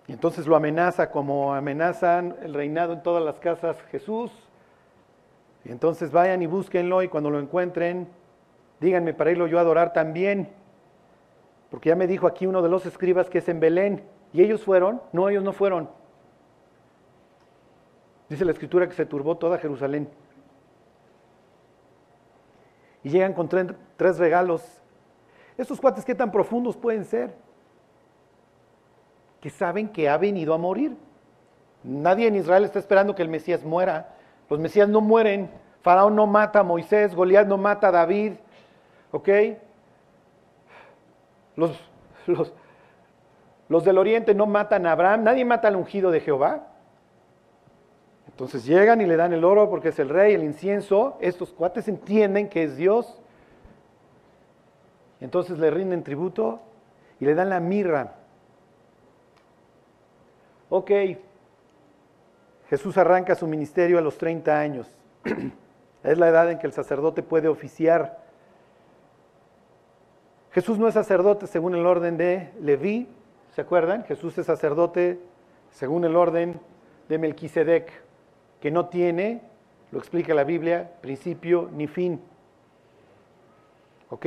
[0.07, 4.31] Y entonces lo amenaza como amenazan el reinado en todas las casas Jesús.
[5.63, 8.07] Y entonces vayan y búsquenlo y cuando lo encuentren,
[8.79, 10.49] díganme para irlo yo a adorar también.
[11.69, 14.03] Porque ya me dijo aquí uno de los escribas que es en Belén.
[14.33, 15.01] ¿Y ellos fueron?
[15.13, 15.89] No, ellos no fueron.
[18.29, 20.09] Dice la escritura que se turbó toda Jerusalén.
[23.03, 24.63] Y llegan con tres, regalos.
[25.57, 27.33] ¿Estos cuates qué tan profundos pueden ser?
[29.41, 30.95] Que saben que ha venido a morir.
[31.83, 34.15] Nadie en Israel está esperando que el Mesías muera.
[34.51, 35.49] Los Mesías no mueren.
[35.81, 38.33] Faraón no mata a Moisés, Goliat no mata a David.
[39.11, 39.29] ¿Ok?
[41.55, 41.79] Los,
[42.27, 42.53] los,
[43.69, 46.67] los del oriente no matan a Abraham, nadie mata al ungido de Jehová.
[48.27, 51.17] Entonces llegan y le dan el oro porque es el rey, el incienso.
[51.21, 53.21] Estos cuates entienden que es Dios.
[55.21, 56.59] Entonces le rinden tributo
[57.21, 58.15] y le dan la mirra.
[60.69, 60.91] Ok,
[62.71, 64.87] Jesús arranca su ministerio a los 30 años.
[66.03, 68.23] es la edad en que el sacerdote puede oficiar.
[70.51, 73.09] Jesús no es sacerdote según el orden de Leví,
[73.53, 74.05] ¿Se acuerdan?
[74.05, 75.19] Jesús es sacerdote
[75.71, 76.61] según el orden
[77.09, 77.91] de Melquisedec,
[78.61, 79.41] que no tiene,
[79.91, 82.21] lo explica la Biblia, principio ni fin.
[84.09, 84.25] ¿Ok?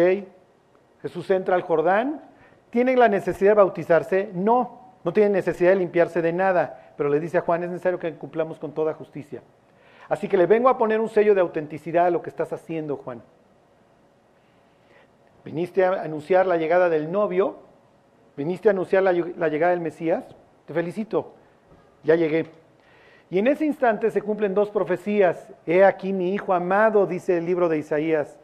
[1.01, 2.21] Jesús entra al Jordán.
[2.69, 4.29] ¿Tiene la necesidad de bautizarse?
[4.35, 7.99] No, no tiene necesidad de limpiarse de nada, pero le dice a Juan, es necesario
[7.99, 9.43] que cumplamos con toda justicia.
[10.09, 12.97] Así que le vengo a poner un sello de autenticidad a lo que estás haciendo,
[12.97, 13.23] Juan.
[15.45, 17.57] Viniste a anunciar la llegada del novio,
[18.37, 20.25] viniste a anunciar la, llegada del Mesías,
[20.67, 21.35] te felicito,
[22.03, 22.47] ya llegué.
[23.31, 25.49] Y en ese instante se cumplen dos profecías.
[25.67, 28.39] He aquí mi Hijo amado, dice el libro de Isaías,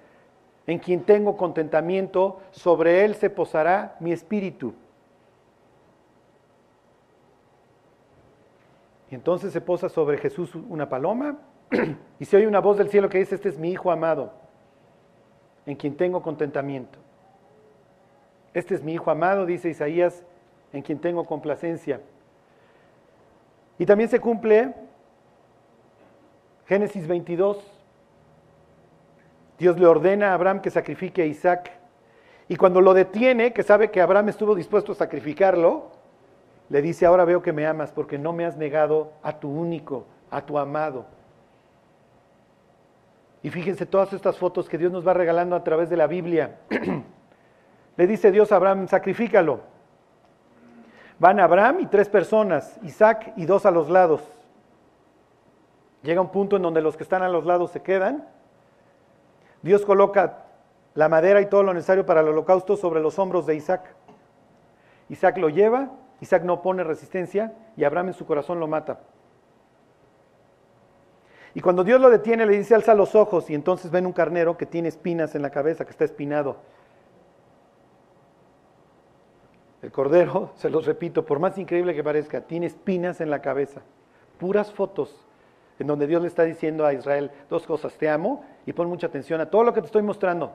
[0.66, 4.74] en quien tengo contentamiento, sobre él se posará mi espíritu.
[9.10, 11.38] Y entonces se posa sobre Jesús una paloma
[12.18, 14.32] y se oye una voz del cielo que dice, este es mi Hijo amado,
[15.66, 16.98] en quien tengo contentamiento.
[18.54, 20.24] Este es mi Hijo amado, dice Isaías,
[20.72, 22.00] en quien tengo complacencia.
[23.78, 24.74] Y también se cumple
[26.66, 27.58] Génesis 22.
[29.58, 31.72] Dios le ordena a Abraham que sacrifique a Isaac.
[32.48, 35.90] Y cuando lo detiene, que sabe que Abraham estuvo dispuesto a sacrificarlo,
[36.70, 40.06] le dice, ahora veo que me amas porque no me has negado a tu único,
[40.30, 41.04] a tu amado.
[43.42, 46.58] Y fíjense todas estas fotos que Dios nos va regalando a través de la Biblia.
[47.96, 49.60] Le dice Dios a Abraham, sacrifícalo.
[51.18, 54.22] Van Abraham y tres personas, Isaac y dos a los lados.
[56.02, 58.28] Llega un punto en donde los que están a los lados se quedan.
[59.60, 60.44] Dios coloca
[60.94, 63.94] la madera y todo lo necesario para el holocausto sobre los hombros de Isaac.
[65.08, 69.00] Isaac lo lleva, Isaac no pone resistencia y Abraham en su corazón lo mata.
[71.54, 74.56] Y cuando Dios lo detiene le dice, alza los ojos y entonces ven un carnero
[74.56, 76.58] que tiene espinas en la cabeza, que está espinado.
[79.82, 83.82] El cordero, se los repito, por más increíble que parezca, tiene espinas en la cabeza.
[84.38, 85.26] Puras fotos
[85.78, 87.94] en donde Dios le está diciendo a Israel dos cosas.
[87.96, 90.52] Te amo y pon mucha atención a todo lo que te estoy mostrando.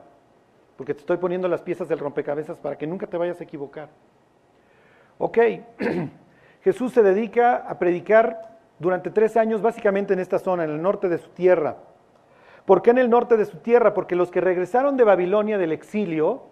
[0.76, 3.88] Porque te estoy poniendo las piezas del rompecabezas para que nunca te vayas a equivocar.
[5.18, 5.38] Ok,
[6.62, 11.08] Jesús se dedica a predicar durante tres años básicamente en esta zona, en el norte
[11.08, 11.76] de su tierra.
[12.64, 13.94] ¿Por qué en el norte de su tierra?
[13.94, 16.42] Porque los que regresaron de Babilonia del exilio,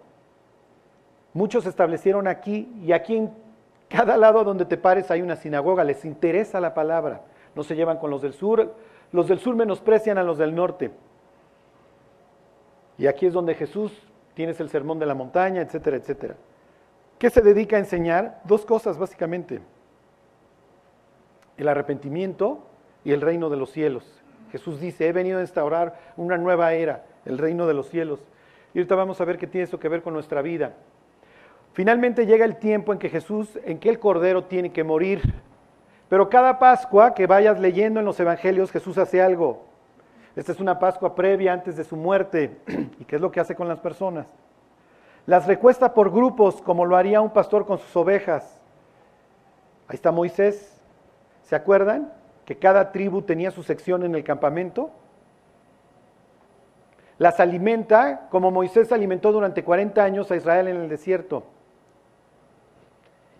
[1.35, 3.29] Muchos se establecieron aquí y aquí en
[3.89, 7.23] cada lado donde te pares hay una sinagoga, les interesa la palabra,
[7.55, 8.73] no se llevan con los del sur,
[9.11, 10.91] los del sur menosprecian a los del norte.
[12.97, 13.91] Y aquí es donde Jesús,
[14.33, 16.37] tienes el sermón de la montaña, etcétera, etcétera.
[17.17, 18.41] ¿Qué se dedica a enseñar?
[18.43, 19.61] Dos cosas básicamente.
[21.57, 22.65] El arrepentimiento
[23.03, 24.21] y el reino de los cielos.
[24.51, 28.19] Jesús dice, he venido a instaurar una nueva era, el reino de los cielos.
[28.73, 30.73] Y ahorita vamos a ver qué tiene eso que ver con nuestra vida.
[31.73, 35.21] Finalmente llega el tiempo en que Jesús, en que el Cordero tiene que morir.
[36.09, 39.65] Pero cada Pascua que vayas leyendo en los Evangelios, Jesús hace algo.
[40.35, 42.57] Esta es una Pascua previa antes de su muerte.
[42.99, 44.27] ¿Y qué es lo que hace con las personas?
[45.25, 48.59] Las recuesta por grupos como lo haría un pastor con sus ovejas.
[49.87, 50.79] Ahí está Moisés.
[51.43, 52.13] ¿Se acuerdan?
[52.45, 54.91] Que cada tribu tenía su sección en el campamento.
[57.17, 61.43] Las alimenta como Moisés alimentó durante 40 años a Israel en el desierto.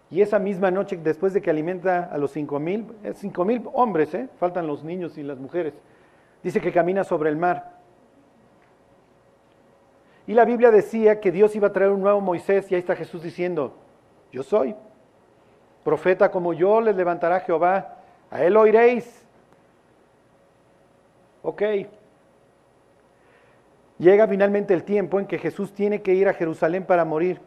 [0.10, 4.14] Y esa misma noche, después de que alimenta a los cinco mil, cinco mil hombres,
[4.14, 4.30] ¿eh?
[4.40, 5.74] faltan los niños y las mujeres,
[6.44, 7.75] dice que camina sobre el mar.
[10.28, 12.96] Y la Biblia decía que Dios iba a traer un nuevo Moisés y ahí está
[12.96, 13.76] Jesús diciendo,
[14.32, 14.76] yo soy.
[15.84, 17.98] Profeta como yo les levantará Jehová,
[18.32, 19.24] a él oiréis.
[21.44, 21.62] Ok.
[24.00, 27.40] Llega finalmente el tiempo en que Jesús tiene que ir a Jerusalén para morir.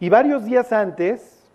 [0.00, 1.46] Y varios días antes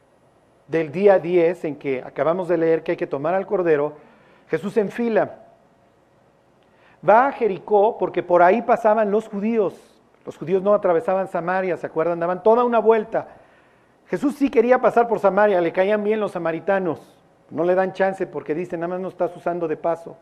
[0.67, 3.93] del día 10 en que acabamos de leer que hay que tomar al Cordero,
[4.49, 5.39] Jesús enfila.
[7.07, 9.94] Va a Jericó porque por ahí pasaban los judíos.
[10.25, 12.19] Los judíos no atravesaban Samaria, ¿se acuerdan?
[12.19, 13.27] Daban toda una vuelta.
[14.07, 16.99] Jesús sí quería pasar por Samaria, le caían bien los samaritanos.
[17.51, 20.17] No le dan chance porque dicen, nada más no estás usando de paso.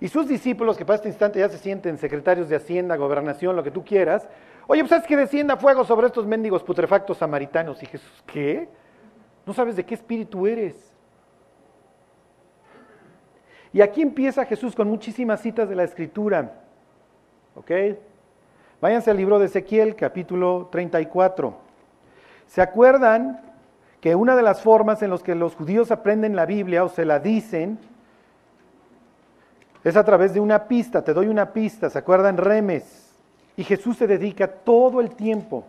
[0.00, 3.62] Y sus discípulos, que para este instante ya se sienten secretarios de Hacienda, gobernación, lo
[3.62, 4.28] que tú quieras,
[4.66, 7.82] oye, pues sabes que descienda fuego sobre estos mendigos putrefactos samaritanos.
[7.82, 8.68] Y Jesús, ¿qué?
[9.46, 10.92] No sabes de qué espíritu eres.
[13.72, 16.60] Y aquí empieza Jesús con muchísimas citas de la Escritura.
[17.54, 17.70] ¿Ok?
[18.84, 21.56] Váyanse al libro de Ezequiel, capítulo 34.
[22.46, 23.40] ¿Se acuerdan
[24.02, 27.06] que una de las formas en las que los judíos aprenden la Biblia o se
[27.06, 27.78] la dicen
[29.82, 31.02] es a través de una pista?
[31.02, 32.36] Te doy una pista, ¿se acuerdan?
[32.36, 33.16] Remes.
[33.56, 35.64] Y Jesús se dedica todo el tiempo.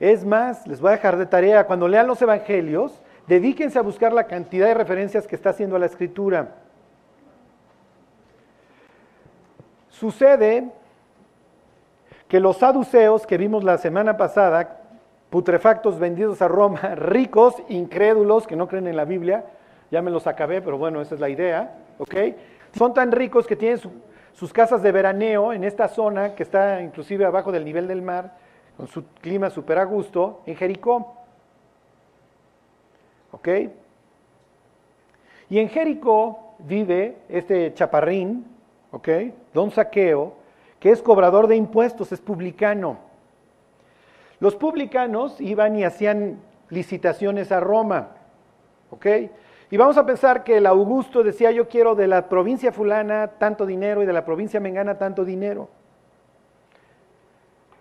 [0.00, 4.12] Es más, les voy a dejar de tarea, cuando lean los evangelios, dedíquense a buscar
[4.12, 6.56] la cantidad de referencias que está haciendo la escritura.
[9.90, 10.72] Sucede
[12.28, 14.82] que los saduceos que vimos la semana pasada,
[15.30, 19.46] putrefactos vendidos a Roma, ricos, incrédulos, que no creen en la Biblia,
[19.90, 22.14] ya me los acabé, pero bueno, esa es la idea, ¿ok?
[22.76, 23.80] Son tan ricos que tienen
[24.34, 28.36] sus casas de veraneo en esta zona, que está inclusive abajo del nivel del mar,
[28.76, 31.14] con su clima súper a gusto, en Jericó.
[33.32, 33.48] ¿Ok?
[35.50, 38.46] Y en Jericó vive este chaparrín,
[38.92, 39.08] ¿ok?
[39.54, 40.37] Don Saqueo,
[40.80, 42.98] que es cobrador de impuestos, es publicano.
[44.40, 48.10] Los publicanos iban y hacían licitaciones a Roma,
[48.90, 49.06] ¿ok?
[49.70, 53.66] Y vamos a pensar que el Augusto decía, yo quiero de la provincia fulana tanto
[53.66, 55.68] dinero y de la provincia mengana tanto dinero.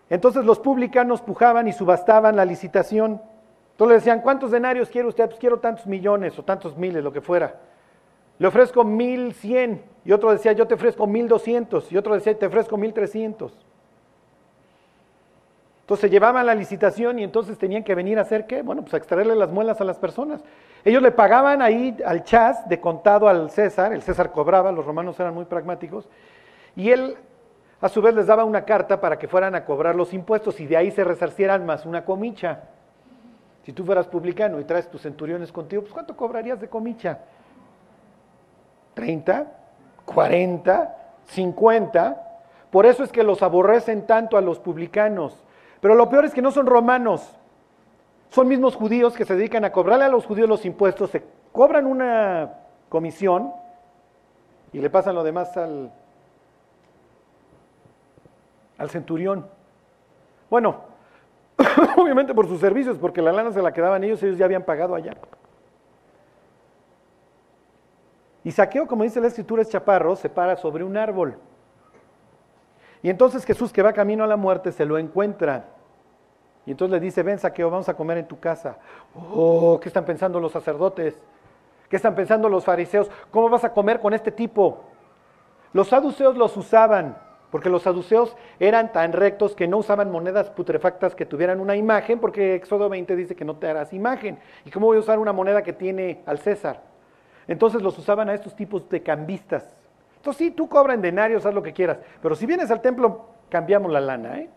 [0.09, 3.21] Entonces los publicanos pujaban y subastaban la licitación.
[3.71, 5.27] Entonces le decían, ¿cuántos denarios quiere usted?
[5.27, 7.59] Pues quiero tantos millones o tantos miles, lo que fuera.
[8.39, 9.83] Le ofrezco mil cien.
[10.07, 11.91] Y otro decía, yo te ofrezco 1200.
[11.91, 13.51] Y otro decía, te ofrezco 1300.
[15.81, 18.61] Entonces llevaban la licitación y entonces tenían que venir a hacer qué?
[18.61, 20.41] Bueno, pues a extraerle las muelas a las personas.
[20.85, 25.19] Ellos le pagaban ahí al chas de contado al César, el César cobraba, los romanos
[25.19, 26.07] eran muy pragmáticos,
[26.77, 27.17] y él
[27.81, 30.67] a su vez les daba una carta para que fueran a cobrar los impuestos y
[30.67, 32.63] de ahí se resarcieran más una comicha.
[33.63, 37.19] Si tú fueras publicano y traes tus centuriones contigo, pues ¿cuánto cobrarías de comicha?
[38.95, 39.47] ¿30?
[40.07, 40.95] 40,
[41.27, 42.23] 50.
[42.71, 45.43] Por eso es que los aborrecen tanto a los publicanos.
[45.81, 47.37] Pero lo peor es que no son romanos.
[48.29, 51.85] Son mismos judíos que se dedican a cobrarle a los judíos los impuestos, se cobran
[51.85, 52.55] una
[52.89, 53.53] comisión
[54.73, 55.91] y le pasan lo demás al,
[58.77, 59.47] al centurión.
[60.49, 60.81] Bueno,
[61.97, 64.95] obviamente por sus servicios, porque la lana se la quedaban ellos, ellos ya habían pagado
[64.95, 65.15] allá.
[68.47, 71.37] Y Saqueo, como dice la escritura, es chaparro, se para sobre un árbol.
[73.03, 75.65] Y entonces Jesús, que va camino a la muerte, se lo encuentra.
[76.65, 78.77] Y entonces le dice, ven Saqueo, vamos a comer en tu casa.
[79.13, 81.21] Oh, ¿qué están pensando los sacerdotes?
[81.89, 83.11] ¿Qué están pensando los fariseos?
[83.31, 84.85] ¿Cómo vas a comer con este tipo?
[85.73, 87.17] Los saduceos los usaban,
[87.51, 92.21] porque los saduceos eran tan rectos que no usaban monedas putrefactas que tuvieran una imagen,
[92.21, 94.39] porque Éxodo 20 dice que no te harás imagen.
[94.63, 96.95] ¿Y cómo voy a usar una moneda que tiene al César?
[97.47, 99.75] Entonces los usaban a estos tipos de cambistas.
[100.17, 103.25] Entonces sí, tú cobra en denarios, haz lo que quieras, pero si vienes al templo,
[103.49, 104.49] cambiamos la lana, ¿eh?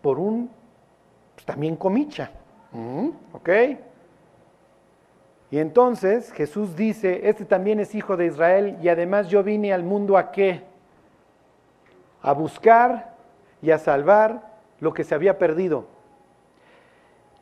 [0.00, 0.50] Por un,
[1.34, 2.30] pues también comicha,
[3.32, 3.48] ¿ok?
[5.50, 9.82] Y entonces Jesús dice, este también es hijo de Israel y además yo vine al
[9.82, 10.62] mundo a qué?
[12.22, 13.14] A buscar
[13.62, 15.93] y a salvar lo que se había perdido.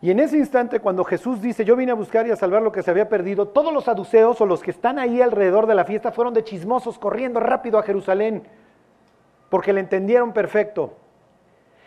[0.03, 2.73] Y en ese instante, cuando Jesús dice, yo vine a buscar y a salvar lo
[2.73, 5.85] que se había perdido, todos los saduceos o los que están ahí alrededor de la
[5.85, 8.43] fiesta fueron de chismosos corriendo rápido a Jerusalén.
[9.49, 10.95] porque le entendieron perfecto.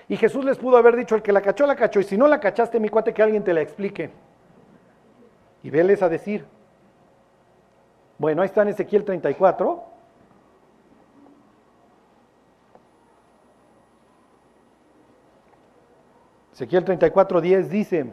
[0.08, 2.28] Y Jesús les pudo haber dicho, el que la cachó, la cachó, y si no
[2.28, 4.12] la cachaste, mi cuate, que alguien te la explique.
[5.64, 6.46] Y veles a decir.
[8.20, 9.84] Bueno, ahí está en Ezequiel 34.
[16.56, 18.06] Ezequiel 34, 10 dice,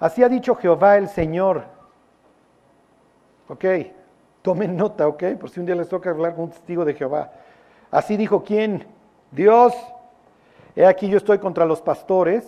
[0.00, 1.62] así ha dicho Jehová el Señor.
[3.46, 3.64] Ok,
[4.42, 7.30] tomen nota, ok, por si un día les toca hablar con un testigo de Jehová.
[7.92, 8.88] Así dijo quién?
[9.30, 9.72] Dios.
[10.74, 12.44] He aquí yo estoy contra los pastores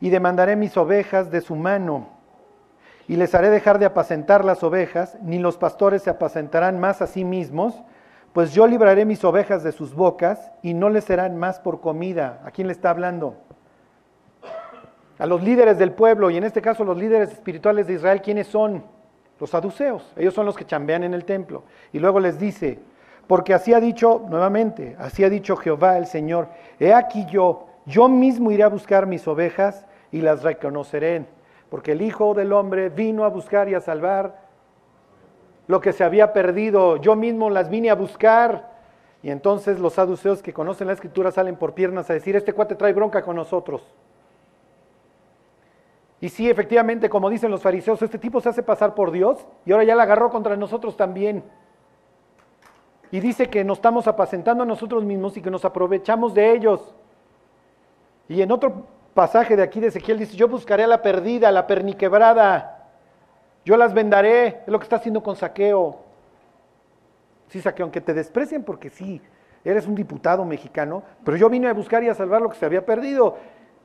[0.00, 2.08] y demandaré mis ovejas de su mano
[3.06, 7.06] y les haré dejar de apacentar las ovejas, ni los pastores se apacentarán más a
[7.06, 7.80] sí mismos,
[8.32, 12.40] pues yo libraré mis ovejas de sus bocas y no les serán más por comida.
[12.44, 13.36] ¿A quién le está hablando?
[15.18, 18.46] A los líderes del pueblo y en este caso los líderes espirituales de Israel, ¿quiénes
[18.46, 18.84] son?
[19.40, 20.12] Los saduceos.
[20.16, 21.64] Ellos son los que chambean en el templo.
[21.92, 22.78] Y luego les dice,
[23.26, 26.48] porque así ha dicho, nuevamente, así ha dicho Jehová el Señor,
[26.80, 31.26] he aquí yo, yo mismo iré a buscar mis ovejas y las reconoceré,
[31.68, 34.48] porque el Hijo del Hombre vino a buscar y a salvar
[35.66, 38.78] lo que se había perdido, yo mismo las vine a buscar.
[39.22, 42.74] Y entonces los saduceos que conocen la escritura salen por piernas a decir, este cuate
[42.74, 43.82] trae bronca con nosotros.
[46.20, 49.72] Y sí, efectivamente, como dicen los fariseos, este tipo se hace pasar por Dios y
[49.72, 51.44] ahora ya la agarró contra nosotros también.
[53.10, 56.94] Y dice que nos estamos apacentando a nosotros mismos y que nos aprovechamos de ellos.
[58.28, 61.52] Y en otro pasaje de aquí de Ezequiel dice, yo buscaré a la perdida, a
[61.52, 62.90] la perniquebrada,
[63.64, 66.00] yo las vendaré, es lo que está haciendo con saqueo.
[67.48, 69.22] Sí, saqueo, aunque te desprecien porque sí,
[69.64, 72.66] eres un diputado mexicano, pero yo vine a buscar y a salvar lo que se
[72.66, 73.36] había perdido.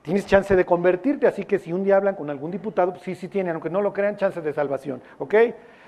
[0.04, 3.16] Tienes chance de convertirte, así que si un día hablan con algún diputado, pues sí,
[3.16, 5.34] sí tienen, aunque no lo crean, chance de salvación, ¿ok?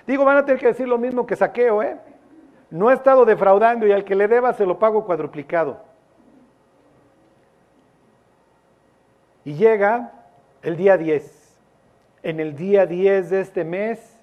[0.07, 1.97] Digo, van a tener que decir lo mismo que saqueo, ¿eh?
[2.69, 5.81] No he estado defraudando y al que le deba se lo pago cuadruplicado.
[9.43, 10.13] Y llega
[10.63, 11.59] el día 10.
[12.23, 14.17] En el día 10 de este mes,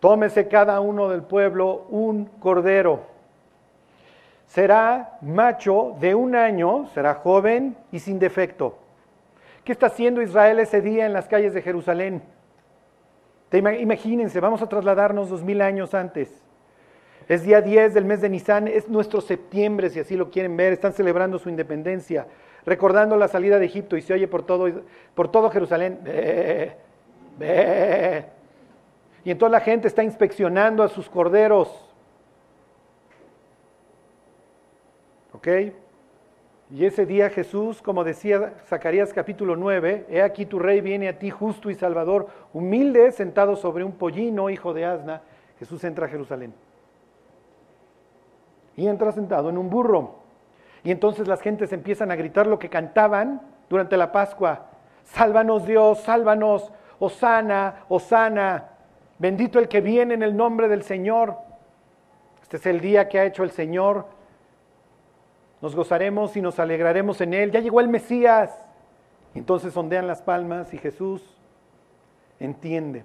[0.00, 3.17] tómese cada uno del pueblo un cordero.
[4.48, 8.78] Será macho de un año, será joven y sin defecto.
[9.62, 12.22] ¿Qué está haciendo Israel ese día en las calles de Jerusalén?
[13.52, 16.42] imagínense, vamos a trasladarnos dos mil años antes.
[17.28, 20.72] Es día 10 del mes de Nisan, es nuestro septiembre, si así lo quieren ver.
[20.72, 22.26] Están celebrando su independencia,
[22.64, 24.66] recordando la salida de Egipto y se oye por todo,
[25.14, 25.98] por todo Jerusalén.
[29.24, 31.87] Y entonces la gente está inspeccionando a sus corderos.
[35.38, 35.46] ¿Ok?
[36.70, 41.16] Y ese día Jesús, como decía Zacarías capítulo 9, he aquí tu rey viene a
[41.16, 45.22] ti justo y salvador, humilde, sentado sobre un pollino, hijo de asna.
[45.60, 46.52] Jesús entra a Jerusalén
[48.74, 50.16] y entra sentado en un burro.
[50.82, 54.70] Y entonces las gentes empiezan a gritar lo que cantaban durante la Pascua.
[55.04, 58.70] Sálvanos Dios, sálvanos, Osana, Osana,
[59.20, 61.36] bendito el que viene en el nombre del Señor.
[62.42, 64.17] Este es el día que ha hecho el Señor.
[65.60, 67.50] Nos gozaremos y nos alegraremos en él.
[67.50, 68.58] Ya llegó el Mesías.
[69.34, 71.22] Entonces ondean las palmas y Jesús
[72.40, 73.04] entiende.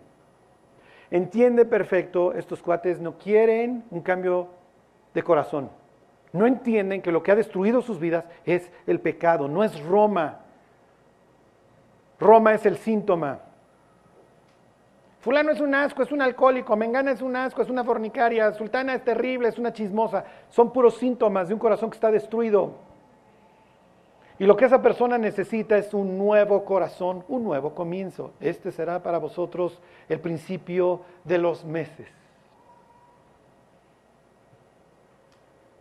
[1.12, 4.48] Entiende perfecto, estos cuates no quieren un cambio
[5.14, 5.70] de corazón.
[6.32, 10.40] No entienden que lo que ha destruido sus vidas es el pecado, no es Roma.
[12.20, 13.42] Roma es el síntoma.
[15.24, 18.94] Fulano es un asco, es un alcohólico, Mengana es un asco, es una fornicaria, Sultana
[18.94, 20.26] es terrible, es una chismosa.
[20.50, 22.74] Son puros síntomas de un corazón que está destruido.
[24.38, 28.34] Y lo que esa persona necesita es un nuevo corazón, un nuevo comienzo.
[28.42, 32.10] Este será para vosotros el principio de los meses.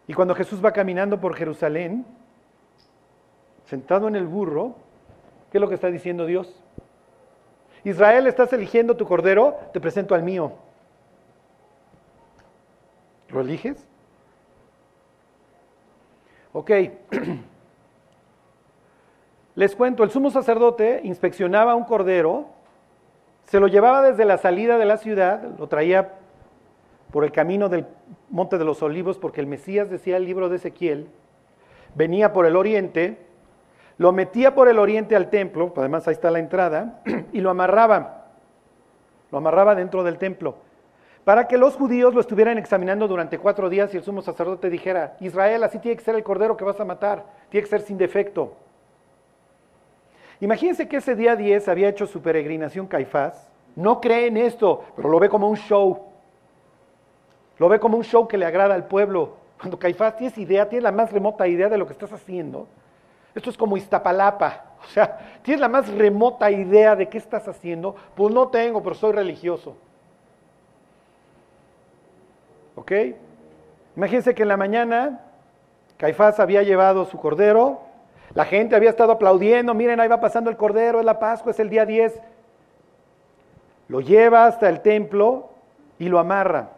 [0.06, 2.06] Y cuando Jesús va caminando por Jerusalén,
[3.64, 4.76] sentado en el burro,
[5.50, 6.61] ¿qué es lo que está diciendo Dios?
[7.84, 10.52] Israel, estás eligiendo tu cordero, te presento al mío.
[13.30, 13.86] ¿Lo eliges?
[16.52, 16.70] Ok.
[19.54, 22.46] Les cuento, el sumo sacerdote inspeccionaba un cordero,
[23.44, 26.14] se lo llevaba desde la salida de la ciudad, lo traía
[27.10, 27.86] por el camino del
[28.30, 31.08] Monte de los Olivos, porque el Mesías, decía el libro de Ezequiel,
[31.94, 33.18] venía por el oriente,
[34.02, 38.24] lo metía por el oriente al templo, además ahí está la entrada, y lo amarraba,
[39.30, 40.56] lo amarraba dentro del templo,
[41.22, 45.16] para que los judíos lo estuvieran examinando durante cuatro días y el sumo sacerdote dijera,
[45.20, 47.96] Israel, así tiene que ser el cordero que vas a matar, tiene que ser sin
[47.96, 48.56] defecto.
[50.40, 55.10] Imagínense que ese día 10 había hecho su peregrinación Caifás, no cree en esto, pero
[55.10, 56.06] lo ve como un show.
[57.56, 59.36] Lo ve como un show que le agrada al pueblo.
[59.60, 62.66] Cuando Caifás tienes idea, tienes la más remota idea de lo que estás haciendo.
[63.34, 64.64] Esto es como Iztapalapa.
[64.82, 67.94] O sea, tienes la más remota idea de qué estás haciendo.
[68.16, 69.76] Pues no tengo, pero soy religioso.
[72.74, 72.92] ¿Ok?
[73.96, 75.20] Imagínense que en la mañana
[75.98, 77.80] Caifás había llevado su cordero,
[78.34, 81.60] la gente había estado aplaudiendo, miren, ahí va pasando el cordero, es la Pascua, es
[81.60, 82.18] el día 10.
[83.88, 85.50] Lo lleva hasta el templo
[85.98, 86.70] y lo amarra.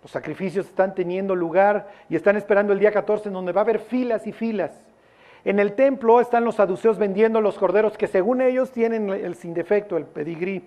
[0.00, 3.64] Los sacrificios están teniendo lugar y están esperando el día 14 en donde va a
[3.64, 4.72] haber filas y filas.
[5.44, 9.54] En el templo están los saduceos vendiendo los corderos que según ellos tienen el sin
[9.54, 10.64] defecto, el pedigrí.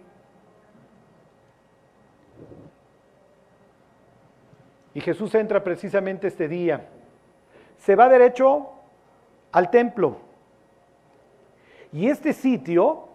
[4.94, 6.88] Y Jesús entra precisamente este día.
[7.78, 8.70] Se va derecho
[9.52, 10.18] al templo.
[11.92, 13.08] Y este sitio,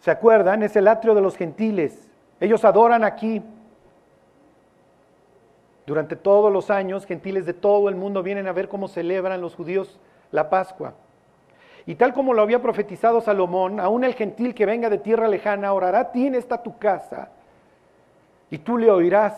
[0.00, 0.62] ¿se acuerdan?
[0.62, 2.08] Es el atrio de los gentiles.
[2.40, 3.42] Ellos adoran aquí.
[5.86, 9.54] Durante todos los años, gentiles de todo el mundo vienen a ver cómo celebran los
[9.54, 9.98] judíos
[10.32, 10.94] la Pascua.
[11.86, 15.72] Y tal como lo había profetizado Salomón, aún el gentil que venga de tierra lejana
[15.72, 17.28] orará a ti en esta tu casa
[18.50, 19.34] y tú le oirás.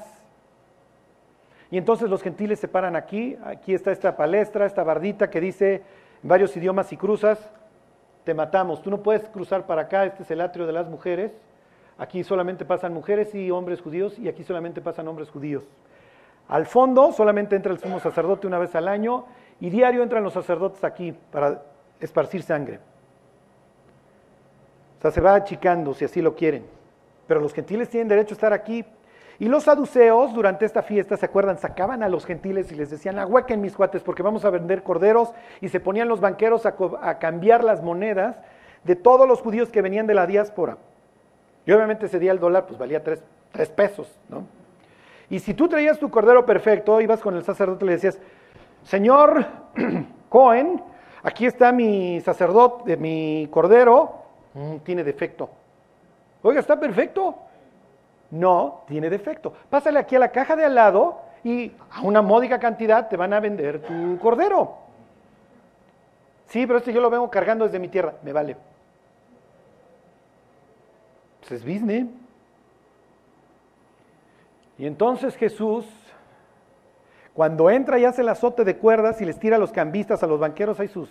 [1.71, 5.83] Y entonces los gentiles se paran aquí, aquí está esta palestra, esta bardita que dice
[6.23, 7.39] en varios idiomas y cruzas,
[8.25, 8.83] te matamos.
[8.83, 11.33] Tú no puedes cruzar para acá, este es el atrio de las mujeres.
[11.97, 15.65] Aquí solamente pasan mujeres y hombres judíos y aquí solamente pasan hombres judíos.
[16.49, 19.25] Al fondo solamente entra el sumo sacerdote una vez al año
[19.61, 21.63] y diario entran los sacerdotes aquí para
[22.01, 22.81] esparcir sangre.
[24.99, 26.65] O sea, se va achicando si así lo quieren.
[27.27, 28.85] Pero los gentiles tienen derecho a estar aquí
[29.39, 31.59] y los saduceos durante esta fiesta, ¿se acuerdan?
[31.59, 35.33] Sacaban a los gentiles y les decían, ahuequen mis cuates porque vamos a vender corderos
[35.61, 38.37] y se ponían los banqueros a, cambiar las monedas
[38.85, 40.77] de todos los judíos que venían de la diáspora.
[41.67, 43.23] Y obviamente ese día el dólar pues valía tres,
[43.71, 44.47] pesos, ¿no?
[45.31, 48.19] Y si tú traías tu cordero perfecto, ibas con el sacerdote y le decías,
[48.85, 49.47] Señor
[50.29, 50.83] Cohen,
[51.23, 54.23] aquí está mi sacerdote, mi cordero,
[54.55, 55.51] mm, tiene defecto.
[56.43, 57.35] Oiga, está perfecto.
[58.31, 59.53] No, tiene defecto.
[59.71, 63.33] Pásale aquí a la caja de al lado y a una módica cantidad te van
[63.33, 64.77] a vender tu cordero.
[66.49, 68.15] Sí, pero este yo lo vengo cargando desde mi tierra.
[68.23, 68.57] Me vale.
[71.41, 72.07] Pues es business.
[74.79, 75.87] Y entonces Jesús,
[77.35, 80.27] cuando entra y hace el azote de cuerdas y les tira a los cambistas, a
[80.29, 81.11] los banqueros, hay sus,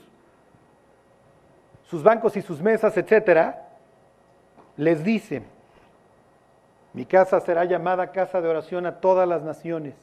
[1.84, 3.68] sus bancos y sus mesas, etcétera,
[4.78, 5.44] les dice,
[6.94, 9.96] mi casa será llamada casa de oración a todas las naciones.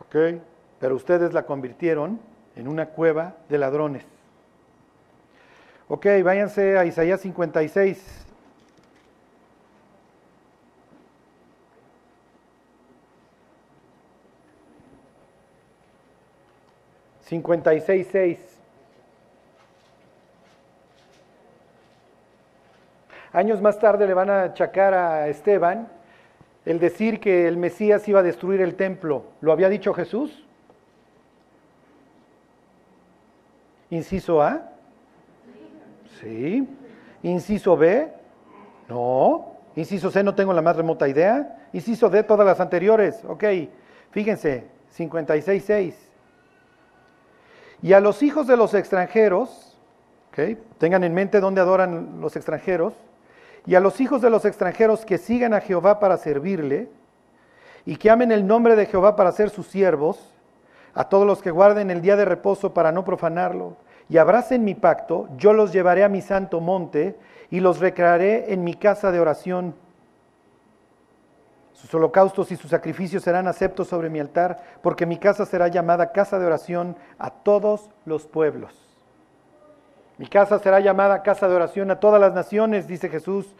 [0.00, 0.40] ¿Ok?
[0.80, 2.18] Pero ustedes la convirtieron
[2.56, 4.04] en una cueva de ladrones.
[5.88, 8.21] Ok, váyanse a Isaías 56.
[17.32, 18.38] Cincuenta y seis, seis.
[23.32, 25.88] Años más tarde le van a achacar a Esteban
[26.66, 29.24] el decir que el Mesías iba a destruir el templo.
[29.40, 30.44] ¿Lo había dicho Jesús?
[33.88, 34.70] Inciso A.
[36.20, 36.68] Sí.
[37.22, 38.12] Inciso B.
[38.90, 39.56] No.
[39.74, 41.70] Inciso C no tengo la más remota idea.
[41.72, 43.24] Inciso D todas las anteriores.
[43.24, 43.44] Ok.
[44.10, 44.66] Fíjense.
[44.94, 46.01] 56.6.
[47.82, 49.76] Y a los hijos de los extranjeros,
[50.78, 52.94] tengan en mente dónde adoran los extranjeros,
[53.66, 56.88] y a los hijos de los extranjeros que sigan a Jehová para servirle
[57.84, 60.32] y que amen el nombre de Jehová para ser sus siervos,
[60.94, 63.76] a todos los que guarden el día de reposo para no profanarlo
[64.08, 67.16] y abracen mi pacto, yo los llevaré a mi santo monte
[67.50, 69.74] y los recrearé en mi casa de oración.
[71.82, 76.12] Sus holocaustos y sus sacrificios serán aceptos sobre mi altar, porque mi casa será llamada
[76.12, 78.72] casa de oración a todos los pueblos.
[80.16, 83.52] Mi casa será llamada casa de oración a todas las naciones, dice Jesús.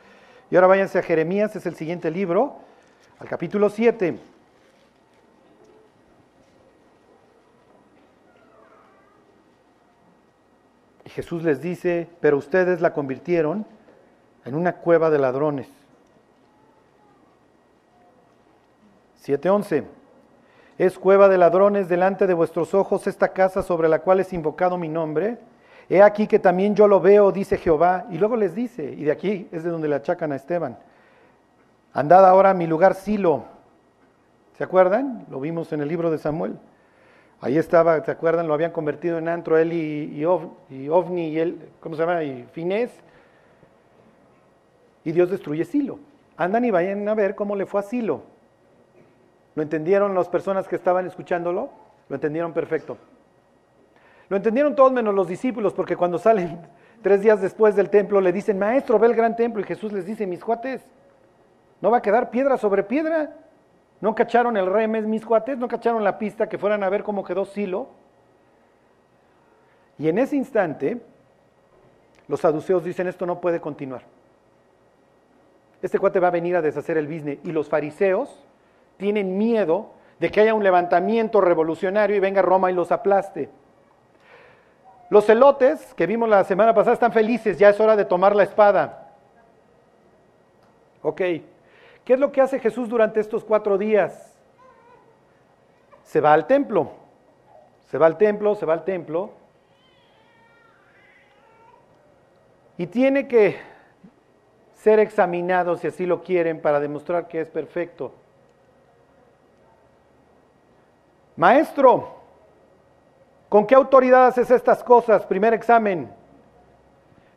[0.52, 2.58] Y ahora váyanse a Jeremías, es el siguiente libro,
[3.18, 4.16] al capítulo 7.
[11.04, 13.66] Y Jesús les dice, pero ustedes la convirtieron
[14.44, 15.81] en una cueva de ladrones.
[19.24, 19.84] 7.11.
[20.78, 24.78] Es cueva de ladrones delante de vuestros ojos esta casa sobre la cual es invocado
[24.78, 25.38] mi nombre
[25.88, 28.06] He aquí que también yo lo veo, dice Jehová.
[28.10, 30.78] Y luego les dice, y de aquí es de donde le achacan a Esteban.
[31.92, 33.44] Andad ahora a mi lugar Silo.
[34.56, 35.26] ¿Se acuerdan?
[35.30, 36.56] Lo vimos en el libro de Samuel.
[37.42, 38.46] Ahí estaba, ¿se acuerdan?
[38.46, 40.24] Lo habían convertido en antro él y, y,
[40.88, 42.22] Ovni y él, ¿cómo se llama?
[42.22, 42.90] Y Finés.
[45.04, 45.98] Y Dios destruye Silo.
[46.38, 48.22] Andan y vayan a ver cómo le fue a Silo.
[49.54, 51.70] ¿Lo entendieron las personas que estaban escuchándolo?
[52.08, 52.96] Lo entendieron perfecto.
[54.28, 56.60] Lo entendieron todos menos los discípulos, porque cuando salen
[57.02, 59.60] tres días después del templo le dicen, maestro, ve el gran templo.
[59.60, 60.82] Y Jesús les dice, mis cuates,
[61.80, 63.36] no va a quedar piedra sobre piedra.
[64.00, 67.22] No cacharon el remes, mis cuates, no cacharon la pista, que fueran a ver cómo
[67.22, 67.88] quedó Silo.
[69.98, 71.00] Y en ese instante,
[72.26, 74.02] los saduceos dicen, esto no puede continuar.
[75.82, 77.38] Este cuate va a venir a deshacer el business.
[77.44, 78.44] Y los fariseos
[79.02, 79.90] tienen miedo
[80.20, 83.50] de que haya un levantamiento revolucionario y venga Roma y los aplaste.
[85.10, 88.44] Los celotes que vimos la semana pasada están felices, ya es hora de tomar la
[88.44, 89.10] espada.
[91.02, 94.38] Ok, ¿qué es lo que hace Jesús durante estos cuatro días?
[96.04, 96.92] Se va al templo,
[97.90, 99.32] se va al templo, se va al templo,
[102.78, 103.56] y tiene que
[104.76, 108.12] ser examinado, si así lo quieren, para demostrar que es perfecto.
[111.36, 112.08] Maestro,
[113.48, 115.24] ¿con qué autoridad haces estas cosas?
[115.26, 116.10] Primer examen.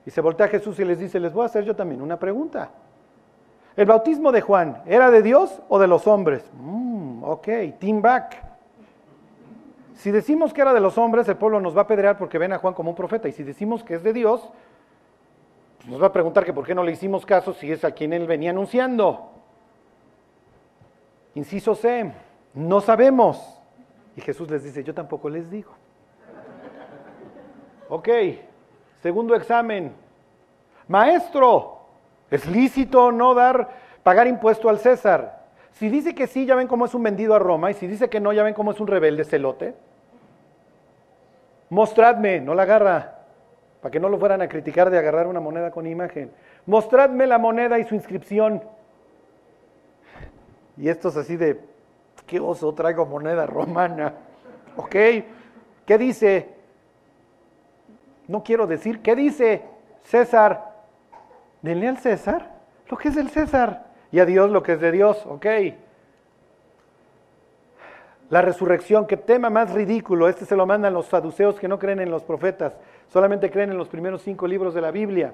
[0.06, 2.20] Y se voltea a Jesús y les dice, les voy a hacer yo también una
[2.20, 2.70] pregunta.
[3.76, 6.50] ¿El bautismo de Juan era de Dios o de los hombres?
[6.54, 7.48] Mm, ok,
[7.80, 8.44] team back.
[9.96, 12.54] Si decimos que era de los hombres, el pueblo nos va a pedrear porque ven
[12.54, 13.28] a Juan como un profeta.
[13.28, 14.50] Y si decimos que es de Dios,
[15.88, 18.14] nos va a preguntar que por qué no le hicimos caso si es a quien
[18.14, 19.32] él venía anunciando.
[21.34, 22.12] Inciso C,
[22.54, 23.55] no sabemos.
[24.16, 25.72] Y Jesús les dice, yo tampoco les digo.
[27.90, 28.10] Ok,
[29.02, 29.94] segundo examen.
[30.88, 31.80] Maestro,
[32.32, 33.70] ¿es lícito no dar,
[34.04, 35.46] pagar impuesto al César?
[35.74, 38.10] Si dice que sí, ya ven cómo es un vendido a Roma, y si dice
[38.10, 39.76] que no, ya ven cómo es un rebelde celote.
[41.70, 43.20] Mostradme, no la agarra,
[43.82, 46.32] para que no lo fueran a criticar de agarrar una moneda con imagen.
[46.66, 48.64] Mostradme la moneda y su inscripción.
[50.78, 51.60] Y esto es así de,
[52.26, 54.14] qué oso, traigo moneda romana.
[54.78, 54.96] ¿Ok?
[55.86, 56.50] ¿Qué dice?
[58.28, 59.64] No quiero decir, ¿qué dice
[60.04, 60.74] César?
[61.62, 62.56] Denle al César
[62.90, 65.26] lo que es del César y a Dios lo que es de Dios.
[65.28, 65.46] ¿Ok?
[68.30, 70.28] La resurrección, qué tema más ridículo.
[70.28, 72.74] Este se lo mandan los saduceos que no creen en los profetas,
[73.08, 75.34] solamente creen en los primeros cinco libros de la Biblia.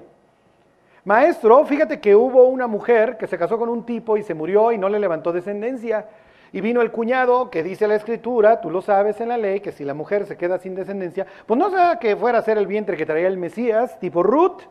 [1.04, 4.72] Maestro, fíjate que hubo una mujer que se casó con un tipo y se murió
[4.72, 6.06] y no le levantó descendencia.
[6.52, 9.72] Y vino el cuñado que dice la escritura, tú lo sabes en la ley, que
[9.72, 12.66] si la mujer se queda sin descendencia, pues no sea que fuera a ser el
[12.66, 14.62] vientre que traía el Mesías, tipo Ruth.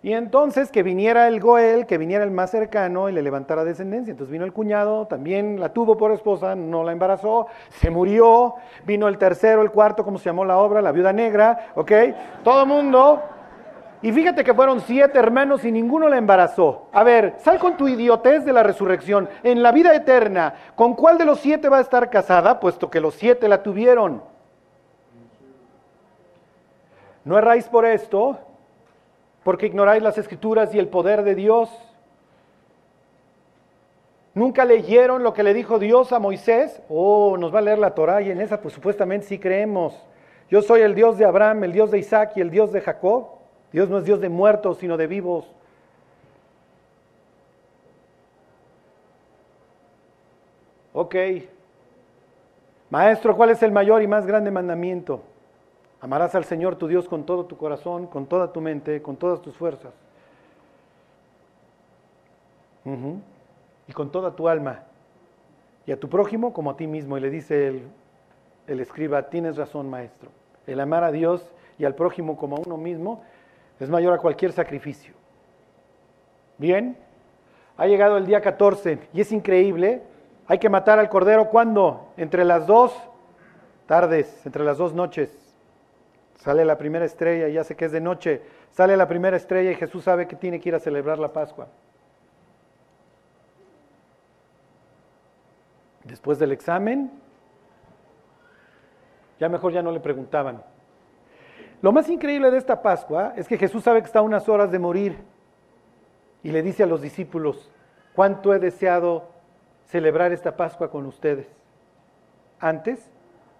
[0.00, 4.12] Y entonces que viniera el Goel, que viniera el más cercano y le levantara descendencia.
[4.12, 8.54] Entonces vino el cuñado, también la tuvo por esposa, no la embarazó, se murió.
[8.86, 10.82] Vino el tercero, el cuarto, ¿cómo se llamó la obra?
[10.82, 11.92] La viuda negra, ¿ok?
[12.44, 13.22] Todo mundo
[14.00, 16.86] y fíjate que fueron siete hermanos y ninguno la embarazó.
[16.92, 19.28] A ver, sal con tu idiotez de la resurrección.
[19.42, 22.60] En la vida eterna, ¿con cuál de los siete va a estar casada?
[22.60, 24.22] Puesto que los siete la tuvieron.
[27.24, 28.38] No erráis por esto,
[29.42, 31.68] porque ignoráis las escrituras y el poder de Dios.
[34.34, 36.80] ¿Nunca leyeron lo que le dijo Dios a Moisés?
[36.88, 40.06] Oh, nos va a leer la Torah y en esa pues supuestamente sí creemos.
[40.48, 43.37] Yo soy el Dios de Abraham, el Dios de Isaac y el Dios de Jacob.
[43.72, 45.46] Dios no es Dios de muertos, sino de vivos.
[50.92, 51.14] Ok.
[52.90, 55.22] Maestro, ¿cuál es el mayor y más grande mandamiento?
[56.00, 59.42] Amarás al Señor tu Dios con todo tu corazón, con toda tu mente, con todas
[59.42, 59.92] tus fuerzas.
[63.86, 64.84] Y con toda tu alma.
[65.86, 67.18] Y a tu prójimo como a ti mismo.
[67.18, 67.82] Y le dice el,
[68.66, 70.30] el escriba, tienes razón, maestro.
[70.66, 73.22] El amar a Dios y al prójimo como a uno mismo
[73.80, 75.14] es mayor a cualquier sacrificio.
[76.58, 76.96] Bien,
[77.76, 80.02] ha llegado el día 14 y es increíble.
[80.46, 82.12] Hay que matar al cordero cuando?
[82.16, 82.92] Entre las dos
[83.86, 85.30] tardes, entre las dos noches.
[86.36, 88.42] Sale la primera estrella, ya sé que es de noche.
[88.70, 91.68] Sale la primera estrella y Jesús sabe que tiene que ir a celebrar la Pascua.
[96.04, 97.10] Después del examen,
[99.38, 100.62] ya mejor ya no le preguntaban,
[101.80, 104.70] lo más increíble de esta Pascua es que Jesús sabe que está a unas horas
[104.72, 105.16] de morir
[106.42, 107.70] y le dice a los discípulos,
[108.14, 109.28] ¿cuánto he deseado
[109.86, 111.46] celebrar esta Pascua con ustedes
[112.58, 113.10] antes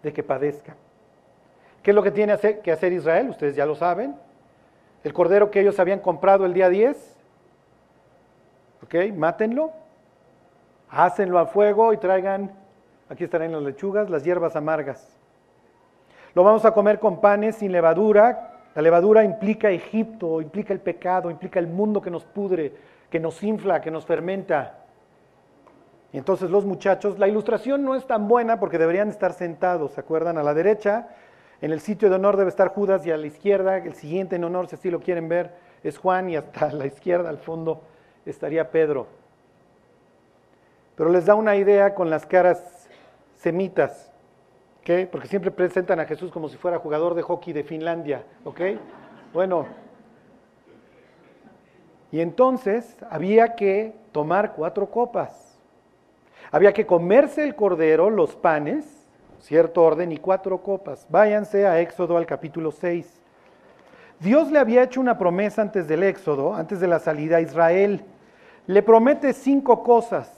[0.02, 0.74] de que padezca?
[1.82, 3.30] ¿Qué es lo que tiene que hacer Israel?
[3.30, 4.16] Ustedes ya lo saben.
[5.04, 7.16] El cordero que ellos habían comprado el día 10,
[8.82, 8.94] ¿ok?
[9.14, 9.72] Mátenlo,
[10.90, 12.52] hácenlo a fuego y traigan,
[13.08, 15.17] aquí estarán las lechugas, las hierbas amargas.
[16.38, 18.52] Lo vamos a comer con panes sin levadura.
[18.76, 22.72] La levadura implica Egipto, implica el pecado, implica el mundo que nos pudre,
[23.10, 24.84] que nos infla, que nos fermenta.
[26.12, 30.00] Y entonces los muchachos, la ilustración no es tan buena porque deberían estar sentados, ¿se
[30.00, 30.38] acuerdan?
[30.38, 31.08] A la derecha,
[31.60, 34.44] en el sitio de honor debe estar Judas y a la izquierda, el siguiente en
[34.44, 35.50] honor, si así lo quieren ver,
[35.82, 37.82] es Juan y hasta la izquierda, al fondo,
[38.24, 39.08] estaría Pedro.
[40.94, 42.88] Pero les da una idea con las caras
[43.38, 44.07] semitas,
[45.10, 48.60] Porque siempre presentan a Jesús como si fuera jugador de hockey de Finlandia, ¿ok?
[49.34, 49.66] Bueno,
[52.10, 55.58] y entonces había que tomar cuatro copas.
[56.50, 59.06] Había que comerse el cordero, los panes,
[59.40, 61.06] cierto orden, y cuatro copas.
[61.10, 63.20] Váyanse a Éxodo al capítulo 6.
[64.20, 68.02] Dios le había hecho una promesa antes del Éxodo, antes de la salida a Israel.
[68.66, 70.37] Le promete cinco cosas.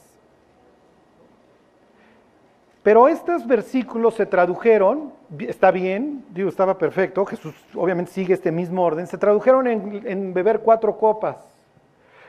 [2.83, 8.83] Pero estos versículos se tradujeron, está bien, digo, estaba perfecto, Jesús obviamente sigue este mismo
[8.83, 11.37] orden, se tradujeron en, en beber cuatro copas.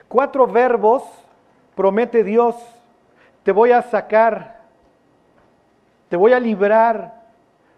[0.09, 1.03] Cuatro verbos
[1.75, 2.55] promete Dios
[3.43, 4.61] te voy a sacar,
[6.09, 7.23] te voy a librar,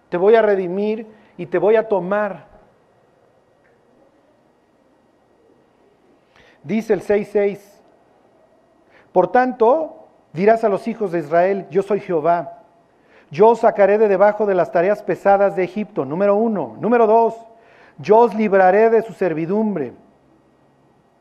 [0.09, 1.07] te voy a redimir
[1.37, 2.47] y te voy a tomar.
[6.63, 7.59] Dice el 6.6,
[9.11, 12.52] por tanto dirás a los hijos de Israel, yo soy Jehová,
[13.33, 16.77] yo os sacaré de debajo de las tareas pesadas de Egipto, número uno.
[16.79, 17.33] Número dos,
[17.97, 19.93] yo os libraré de su servidumbre.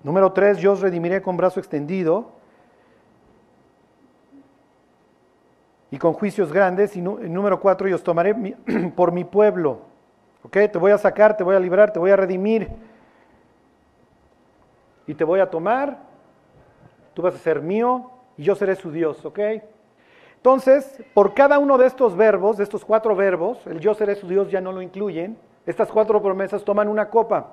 [0.03, 2.43] Número tres, yo os redimiré con brazo extendido.
[5.93, 6.97] y con juicios grandes.
[6.97, 8.35] Y número cuatro, y os tomaré
[8.97, 9.83] por mi pueblo.
[10.43, 10.57] ¿Ok?
[10.73, 12.69] Te voy a sacar, te voy a librar, te voy a redimir.
[15.07, 15.99] Y te voy a tomar.
[17.15, 19.25] Tú vas a ser mío y yo seré su Dios.
[19.25, 19.39] ¿Ok?
[20.43, 24.27] Entonces, por cada uno de estos verbos, de estos cuatro verbos, el yo seré su
[24.27, 25.39] Dios ya no lo incluyen.
[25.65, 27.53] Estas cuatro promesas toman una copa.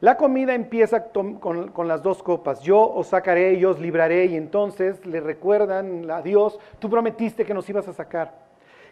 [0.00, 2.60] La comida empieza con, las dos copas.
[2.60, 7.54] Yo os sacaré y os libraré y entonces le recuerdan a Dios, tú prometiste que
[7.54, 8.34] nos ibas a sacar.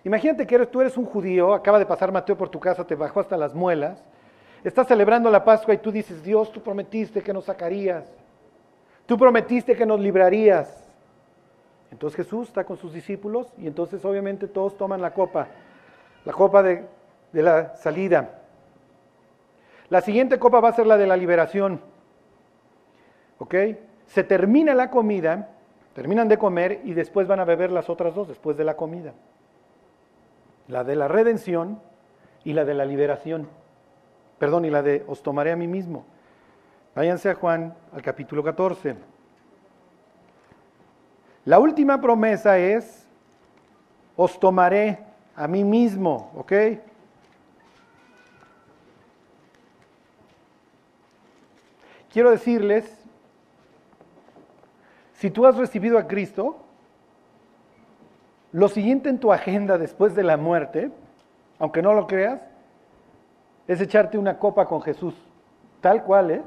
[0.03, 2.95] Imagínate que eres, tú eres un judío, acaba de pasar Mateo por tu casa, te
[2.95, 4.03] bajó hasta las muelas,
[4.65, 8.11] estás celebrando la Pascua y tú dices, Dios, tú prometiste que nos sacarías,
[9.05, 10.78] tú prometiste que nos librarías.
[11.91, 15.49] Entonces Jesús está con sus discípulos y entonces obviamente todos toman la copa,
[16.25, 16.87] la copa de
[17.33, 18.43] la salida.
[19.89, 21.81] La siguiente copa va a ser la de la liberación.
[23.39, 23.55] ¿Ok?
[24.07, 25.51] Se termina la comida,
[25.95, 29.15] terminan de comer y después van a beber las otras dos después de la comida.
[30.67, 31.81] La de la redención
[32.45, 33.49] y la de la liberación.
[34.39, 36.05] Perdón, y la de os tomaré a mí mismo.
[36.95, 39.18] Váyanse a Juan al capítulo 14.
[41.49, 43.09] La última promesa es,
[44.17, 44.99] os tomaré
[45.35, 46.53] a mí mismo, ¿ok?
[52.13, 52.85] quiero decirles,
[55.15, 56.59] si tú has recibido a Cristo,
[58.53, 60.91] lo siguiente en tu agenda después de la muerte,
[61.59, 62.43] aunque no lo creas,
[63.67, 65.15] es echarte una copa con Jesús.
[65.81, 66.43] Tal cual, ¿eh?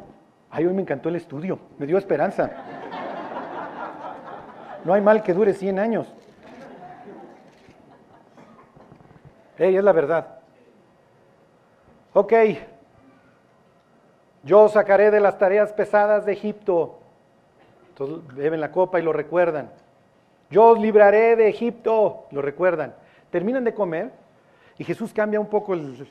[0.52, 2.81] Ay, hoy me encantó el estudio, me dio esperanza.
[4.84, 6.14] No hay mal que dure 100 años.
[9.58, 10.40] Ey, es la verdad.
[12.14, 12.34] Ok,
[14.44, 17.00] yo os sacaré de las tareas pesadas de Egipto.
[17.90, 19.70] Entonces beben la copa y lo recuerdan.
[20.50, 22.96] Yo os libraré de Egipto, lo recuerdan.
[23.30, 24.12] Terminan de comer
[24.78, 26.08] y Jesús cambia un poco el,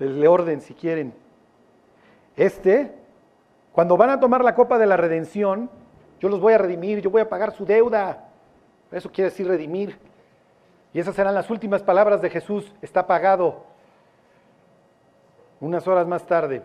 [0.00, 1.14] el orden, si quieren.
[2.36, 2.92] Este,
[3.72, 5.70] cuando van a tomar la copa de la redención,
[6.20, 8.28] yo los voy a redimir, yo voy a pagar su deuda.
[8.90, 9.98] Eso quiere decir redimir.
[10.92, 12.72] Y esas serán las últimas palabras de Jesús.
[12.82, 13.64] Está pagado
[15.60, 16.62] unas horas más tarde,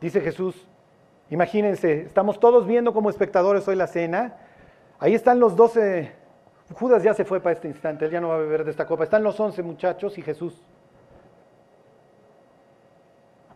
[0.00, 0.66] dice Jesús,
[1.30, 4.36] imagínense, estamos todos viendo como espectadores hoy la cena,
[4.98, 6.12] ahí están los doce,
[6.72, 8.86] Judas ya se fue para este instante, él ya no va a beber de esta
[8.86, 10.60] copa, están los once muchachos y Jesús.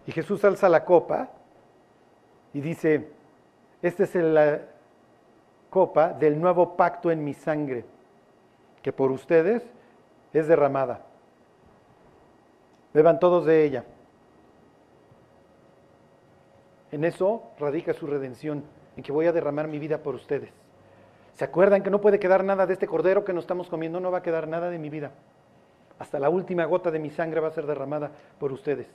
[0.06, 1.30] Y Jesús alza la copa
[2.52, 3.08] y dice,
[3.82, 4.60] esta es la
[5.70, 7.84] copa del nuevo pacto en mi sangre,
[8.82, 9.62] que por ustedes
[10.32, 11.02] es derramada.
[12.92, 13.84] Beban todos de ella.
[16.90, 18.64] En eso radica su redención,
[18.96, 20.50] en que voy a derramar mi vida por ustedes.
[21.34, 24.00] ¿Se acuerdan que no puede quedar nada de este cordero que nos estamos comiendo?
[24.00, 25.12] No va a quedar nada de mi vida.
[25.98, 28.88] Hasta la última gota de mi sangre va a ser derramada por ustedes.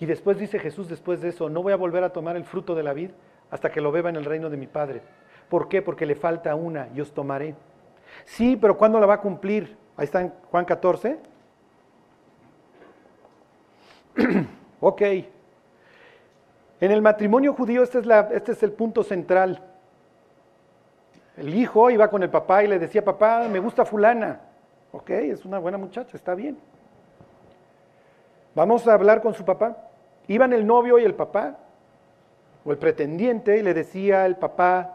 [0.00, 2.74] Y después dice Jesús, después de eso, no voy a volver a tomar el fruto
[2.74, 3.10] de la vid
[3.50, 5.02] hasta que lo beba en el reino de mi Padre.
[5.48, 5.82] ¿Por qué?
[5.82, 7.54] Porque le falta una y os tomaré.
[8.24, 9.76] Sí, pero ¿cuándo la va a cumplir?
[9.96, 11.18] Ahí está en Juan 14,
[14.80, 15.02] ok.
[16.80, 19.60] En el matrimonio judío este es, este es el punto central.
[21.36, 24.40] El hijo iba con el papá y le decía, papá, me gusta fulana.
[24.92, 26.56] Ok, es una buena muchacha, está bien.
[28.54, 29.87] Vamos a hablar con su papá.
[30.28, 31.56] Iban el novio y el papá,
[32.64, 34.94] o el pretendiente, y le decía el papá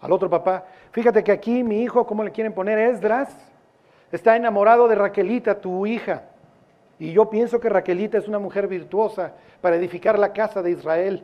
[0.00, 2.78] al otro papá, fíjate que aquí mi hijo, ¿cómo le quieren poner?
[2.78, 3.36] Esdras,
[4.10, 6.24] está enamorado de Raquelita, tu hija.
[6.98, 11.22] Y yo pienso que Raquelita es una mujer virtuosa para edificar la casa de Israel.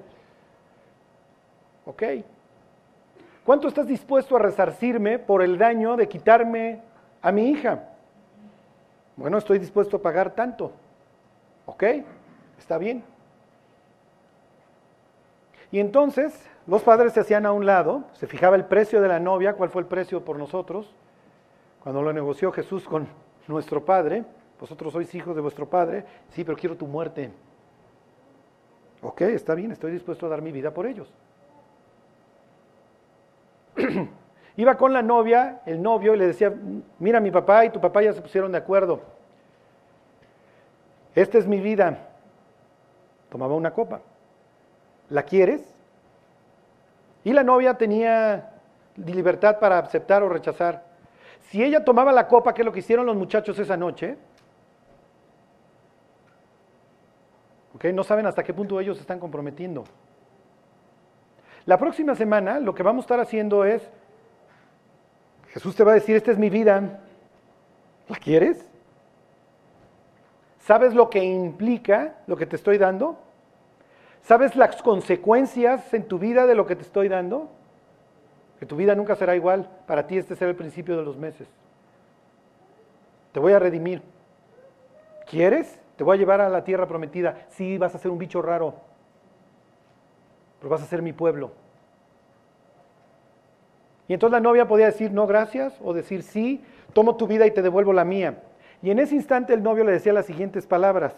[1.87, 2.03] ¿Ok?
[3.45, 6.81] ¿Cuánto estás dispuesto a resarcirme por el daño de quitarme
[7.23, 7.89] a mi hija?
[9.17, 10.71] Bueno, estoy dispuesto a pagar tanto.
[11.67, 11.83] ¿Ok?
[12.59, 13.03] Está bien.
[15.71, 19.21] Y entonces los padres se hacían a un lado, se fijaba el precio de la
[19.21, 20.95] novia, cuál fue el precio por nosotros,
[21.83, 23.09] cuando lo negoció Jesús con
[23.47, 24.25] nuestro Padre,
[24.61, 27.31] vosotros sois hijos de vuestro Padre, sí, pero quiero tu muerte.
[29.01, 31.13] Ok, está bien, estoy dispuesto a dar mi vida por ellos.
[34.57, 36.53] Iba con la novia, el novio, y le decía,
[36.99, 39.01] mira, mi papá y tu papá ya se pusieron de acuerdo.
[41.15, 42.09] Esta es mi vida.
[43.31, 44.01] Tomaba una copa.
[45.11, 45.63] ¿La quieres?
[47.25, 48.51] Y la novia tenía
[48.97, 50.85] libertad para aceptar o rechazar.
[51.51, 54.17] Si ella tomaba la copa, que es lo que hicieron los muchachos esa noche,
[57.93, 59.85] no saben hasta qué punto ellos se están comprometiendo.
[61.65, 63.89] La próxima semana lo que vamos a estar haciendo es,
[65.51, 67.01] Jesús te va a decir, esta es mi vida,
[68.09, 68.67] ¿la quieres?
[70.61, 73.19] ¿Sabes lo que implica lo que te estoy dando?
[74.23, 77.51] ¿Sabes las consecuencias en tu vida de lo que te estoy dando?
[78.59, 79.69] Que tu vida nunca será igual.
[79.87, 81.49] Para ti este será el principio de los meses.
[83.33, 84.03] Te voy a redimir.
[85.31, 85.81] ¿Quieres?
[85.97, 87.47] Te voy a llevar a la tierra prometida.
[87.51, 88.75] Sí, vas a ser un bicho raro.
[90.59, 91.53] Pero vas a ser mi pueblo.
[94.09, 96.65] Y entonces la novia podía decir no gracias o decir sí,
[96.95, 98.43] tomo tu vida y te devuelvo la mía.
[98.83, 101.15] Y en ese instante el novio le decía las siguientes palabras.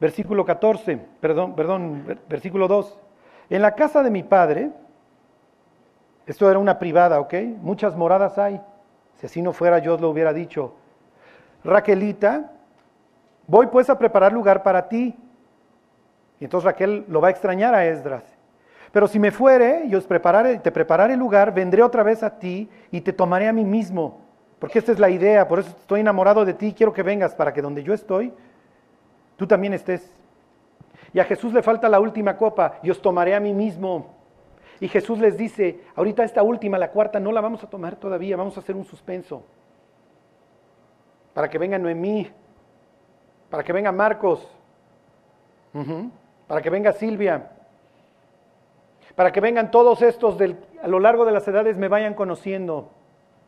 [0.00, 2.98] Versículo 14, perdón, perdón, versículo 2.
[3.50, 4.70] En la casa de mi padre,
[6.26, 7.34] esto era una privada, ¿ok?
[7.60, 8.60] Muchas moradas hay.
[9.16, 10.74] Si así no fuera, yo os lo hubiera dicho.
[11.64, 12.52] Raquelita,
[13.46, 15.14] voy pues a preparar lugar para ti.
[16.38, 18.24] Y entonces Raquel lo va a extrañar a Esdras.
[18.92, 22.70] Pero si me fuere y os prepararé, te prepararé lugar, vendré otra vez a ti
[22.90, 24.22] y te tomaré a mí mismo.
[24.58, 27.52] Porque esta es la idea, por eso estoy enamorado de ti, quiero que vengas para
[27.52, 28.32] que donde yo estoy,
[29.40, 30.12] tú también estés.
[31.14, 34.14] Y a Jesús le falta la última copa, y os tomaré a mí mismo.
[34.80, 38.36] Y Jesús les dice, ahorita esta última, la cuarta, no la vamos a tomar todavía,
[38.36, 39.42] vamos a hacer un suspenso.
[41.32, 42.30] Para que venga Noemí,
[43.48, 44.46] para que venga Marcos,
[46.46, 47.50] para que venga Silvia,
[49.16, 50.36] para que vengan todos estos
[50.82, 52.90] a lo largo de las edades me vayan conociendo.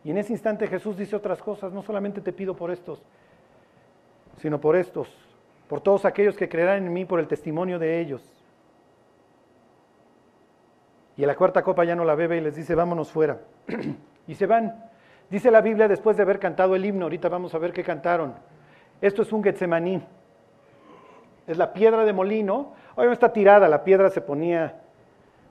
[0.05, 3.03] Y en ese instante Jesús dice otras cosas, no solamente te pido por estos,
[4.39, 5.22] sino por estos
[5.73, 8.23] por todos aquellos que creerán en mí por el testimonio de ellos.
[11.17, 13.39] Y a la cuarta copa ya no la bebe y les dice, vámonos fuera.
[14.27, 14.85] y se van.
[15.31, 18.35] Dice la Biblia después de haber cantado el himno, ahorita vamos a ver qué cantaron.
[19.01, 20.03] Esto es un Getsemaní.
[21.47, 22.75] Es la piedra de molino.
[22.95, 24.75] Hoy está tirada, la piedra se ponía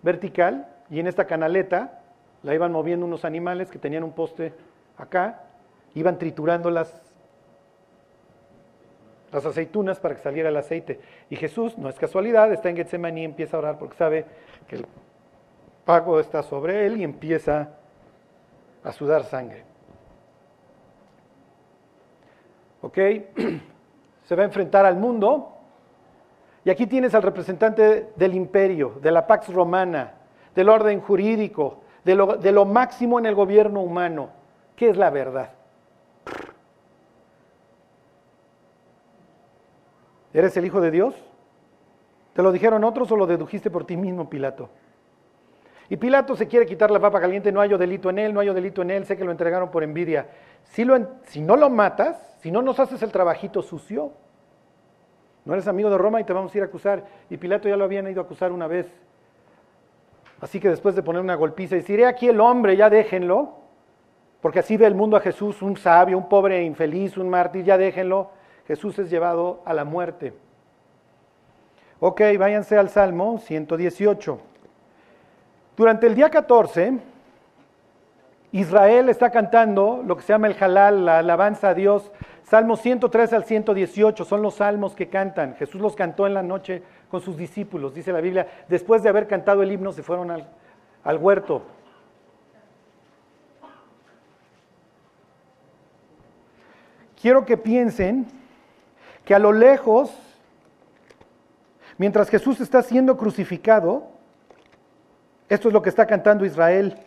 [0.04, 2.00] vertical y en esta canaleta
[2.44, 4.54] la iban moviendo unos animales que tenían un poste
[5.00, 5.46] acá,
[5.96, 6.70] iban triturando
[9.32, 11.00] las aceitunas para que saliera el aceite.
[11.30, 14.26] Y Jesús, no es casualidad, está en Getsemaní y empieza a orar porque sabe
[14.68, 14.86] que el
[15.86, 17.70] pago está sobre él y empieza
[18.84, 19.64] a sudar sangre.
[22.82, 22.98] ¿Ok?
[24.24, 25.58] Se va a enfrentar al mundo.
[26.64, 30.14] Y aquí tienes al representante del imperio, de la Pax Romana,
[30.54, 34.30] del orden jurídico, de lo, de lo máximo en el gobierno humano.
[34.76, 35.52] ¿Qué es la verdad?
[40.34, 41.16] ¿Eres el Hijo de Dios?
[42.34, 44.70] ¿Te lo dijeron otros o lo dedujiste por ti mismo, Pilato?
[45.90, 48.48] Y Pilato se quiere quitar la papa caliente, no hay delito en él, no hay
[48.54, 50.28] delito en él, sé que lo entregaron por envidia.
[50.64, 54.14] Si, no lo matas, si no nos haces el trabajito sucio,
[55.44, 57.04] no eres amigo de Roma y te vamos a ir a acusar.
[57.30, 58.88] Y Pilato ya lo habían ido a acusar una vez.
[60.40, 63.58] Así que después de poner una golpiza y decir, he aquí el hombre, ya déjenlo,
[64.40, 67.78] porque así ve el mundo a Jesús, un sabio, un pobre infeliz, un mártir, ya
[67.78, 68.32] déjenlo.
[68.68, 70.34] Jesús es llevado a la muerte.
[72.00, 74.40] Ok, váyanse al Salmo 118.
[75.78, 77.00] Durante el día 14,
[78.52, 82.12] Israel está cantando lo que se llama el halal, la alabanza a Dios,
[82.52, 85.56] Salmos 103 al 118 son los salmos que cantan.
[85.56, 88.46] Jesús los cantó en la noche con sus discípulos, dice la Biblia.
[88.68, 90.50] Después de haber cantado el himno se fueron al,
[91.06, 91.62] al huerto.
[97.22, 98.28] Quiero que piensen
[99.26, 100.12] que a lo lejos,
[101.98, 104.08] mientras Jesús está siendo crucificado,
[105.50, 106.98] esto es lo que está cantando Israel.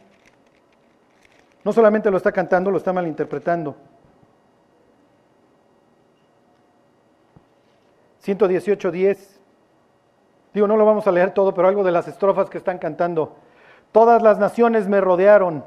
[1.64, 3.74] No solamente lo está cantando, lo está malinterpretando.
[8.24, 9.18] 118.10.
[10.52, 13.36] Digo, no lo vamos a leer todo, pero algo de las estrofas que están cantando.
[13.92, 15.64] Todas las naciones me rodearon,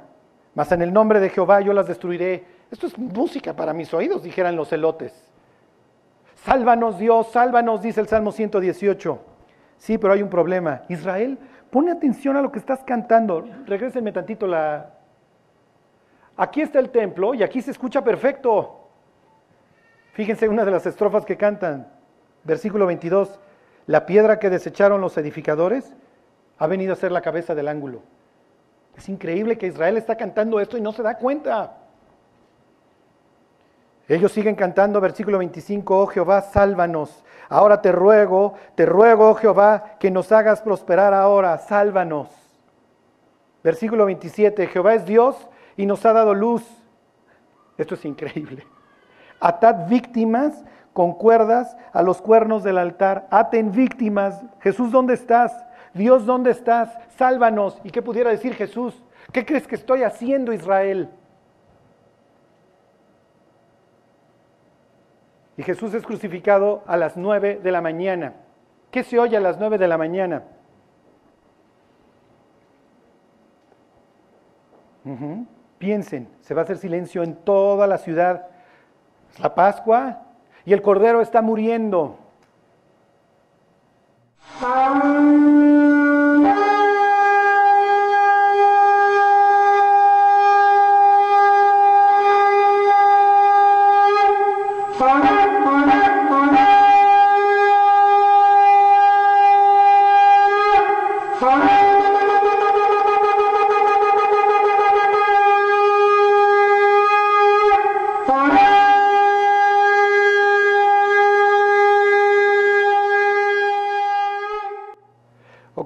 [0.56, 2.46] mas en el nombre de Jehová yo las destruiré.
[2.72, 5.14] Esto es música para mis oídos, dijeran los celotes.
[6.48, 9.20] Sálvanos Dios, sálvanos, dice el Salmo 118.
[9.80, 10.84] Sí, pero hay un problema.
[10.88, 11.38] Israel,
[11.70, 13.46] pone atención a lo que estás cantando.
[13.66, 14.94] Regrésenme tantito la...
[16.38, 18.88] Aquí está el templo y aquí se escucha perfecto.
[20.14, 21.92] Fíjense una de las estrofas que cantan.
[22.46, 23.42] Versículo 22.
[23.86, 25.98] La piedra que desecharon los edificadores
[26.60, 28.04] ha venido a ser la cabeza del ángulo.
[28.96, 31.76] Es increíble que Israel está cantando esto y no se da cuenta.
[34.08, 37.24] Ellos siguen cantando, versículo 25, oh Jehová, sálvanos.
[37.50, 42.30] Ahora te ruego, te ruego, oh Jehová, que nos hagas prosperar ahora, sálvanos.
[43.64, 45.36] Versículo 27, Jehová es Dios
[45.76, 46.64] y nos ha dado luz.
[47.78, 48.66] Esto es increíble.
[49.40, 53.28] Atad víctimas con cuerdas a los cuernos del altar.
[53.30, 54.42] Aten víctimas.
[54.62, 55.54] Jesús, ¿dónde estás?
[55.94, 56.98] Dios, ¿dónde estás?
[57.18, 57.80] Sálvanos.
[57.84, 59.04] ¿Y qué pudiera decir Jesús?
[59.32, 61.10] ¿Qué crees que estoy haciendo, Israel?
[65.58, 68.34] Y Jesús es crucificado a las nueve de la mañana.
[68.92, 70.44] ¿Qué se oye a las nueve de la mañana?
[75.80, 78.48] Piensen, se va a hacer silencio en toda la ciudad.
[79.34, 80.22] Es la Pascua
[80.66, 82.20] y el Cordero está muriendo.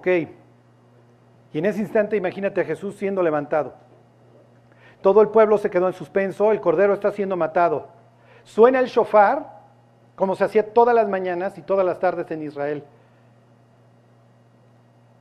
[0.02, 0.08] Ok.
[1.54, 3.76] Y en ese instante imagínate a Jesús siendo levantado.
[5.04, 7.90] Todo el pueblo se quedó en suspenso, el cordero está siendo matado.
[8.44, 9.62] Suena el shofar,
[10.16, 12.84] como se hacía todas las mañanas y todas las tardes en Israel.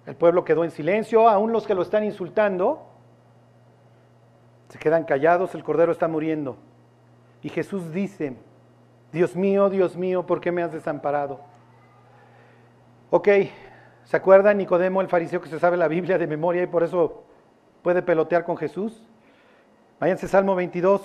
[0.07, 2.87] El pueblo quedó en silencio, aún los que lo están insultando
[4.71, 6.57] se quedan callados, el cordero está muriendo.
[7.43, 8.37] Y Jesús dice,
[9.13, 11.41] Dios mío, Dios mío, ¿por qué me has desamparado?
[13.11, 13.29] Ok,
[14.05, 17.23] ¿Se acuerdan Nicodemo, el fariseo que se sabe la Biblia de memoria y por eso
[17.83, 19.03] puede pelotear con Jesús?
[20.01, 21.03] Váyanse Salmo 22.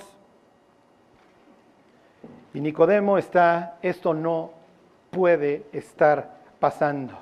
[2.53, 4.51] Y Nicodemo está, esto no
[5.11, 7.13] puede estar pasando.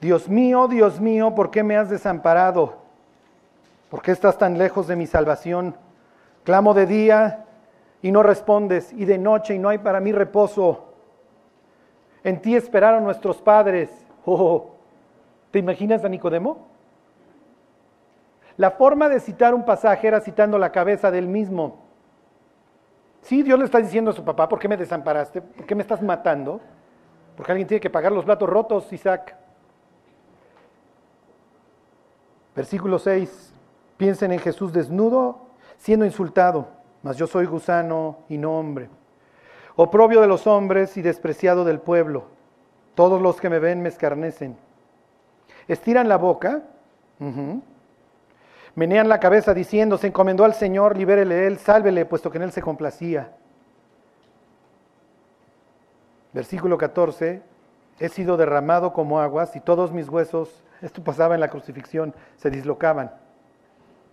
[0.00, 2.76] Dios mío, Dios mío, ¿por qué me has desamparado?
[3.88, 5.74] ¿Por qué estás tan lejos de mi salvación?
[6.44, 7.46] Clamo de día
[8.02, 10.92] y no respondes, y de noche y no hay para mí reposo.
[12.22, 13.88] En ti esperaron nuestros padres.
[14.26, 14.73] Oh,
[15.54, 16.66] ¿Te imaginas a Nicodemo?
[18.56, 21.84] La forma de citar un pasaje era citando la cabeza del mismo.
[23.22, 25.42] Sí, Dios le está diciendo a su papá, ¿por qué me desamparaste?
[25.42, 26.60] ¿Por qué me estás matando?
[27.36, 29.36] Porque alguien tiene que pagar los platos rotos, Isaac.
[32.56, 33.54] Versículo 6.
[33.96, 36.66] Piensen en Jesús desnudo, siendo insultado,
[37.04, 38.90] mas yo soy gusano y no hombre.
[39.76, 42.24] Oprobio de los hombres y despreciado del pueblo.
[42.96, 44.63] Todos los que me ven me escarnecen
[45.68, 46.62] estiran la boca,
[48.74, 52.52] menean la cabeza diciendo, se encomendó al Señor, libérele él, sálvele, puesto que en él
[52.52, 53.32] se complacía.
[56.32, 57.42] Versículo 14,
[58.00, 62.50] he sido derramado como aguas y todos mis huesos, esto pasaba en la crucifixión, se
[62.50, 63.12] dislocaban.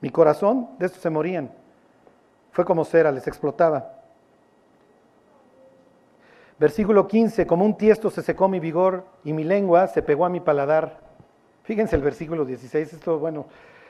[0.02, 1.52] Mi corazón, de esto se morían.
[2.52, 4.02] Fue como cera, les explotaba.
[6.60, 10.30] Versículo 15, como un tiesto se secó mi vigor y mi lengua se pegó a
[10.30, 10.99] mi paladar.
[11.72, 13.45] Fíjense el versículo 16, esto bueno,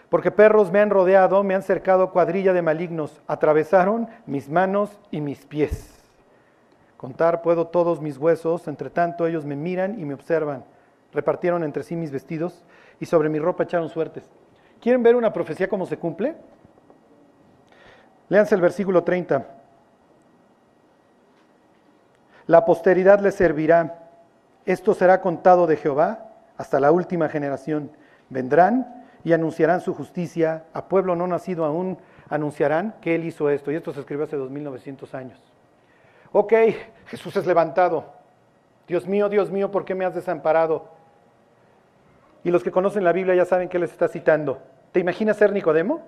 [0.08, 5.20] porque perros me han rodeado, me han cercado cuadrilla de malignos, atravesaron mis manos y
[5.20, 5.92] mis pies.
[6.96, 10.64] Contar puedo todos mis huesos, entre tanto ellos me miran y me observan.
[11.12, 12.64] Repartieron entre sí mis vestidos
[13.00, 14.30] y sobre mi ropa echaron suertes.
[14.80, 16.36] ¿Quieren ver una profecía cómo se cumple?
[18.30, 19.44] Léanse el versículo 30.
[22.46, 24.08] La posteridad le servirá.
[24.68, 26.28] Esto será contado de Jehová
[26.62, 27.90] hasta la última generación.
[28.30, 30.66] Vendrán y anunciarán su justicia.
[30.74, 31.98] A pueblo no nacido aún
[32.30, 33.72] anunciarán que Él hizo esto.
[33.72, 35.40] Y esto se escribió hace 2900 años.
[36.32, 36.54] Ok,
[37.08, 38.14] Jesús es levantado.
[38.88, 40.90] Dios mío, Dios mío, ¿por qué me has desamparado?
[42.44, 44.60] Y los que conocen la Biblia ya saben que les está citando.
[44.92, 46.02] ¿Te imaginas ser Nicodemo?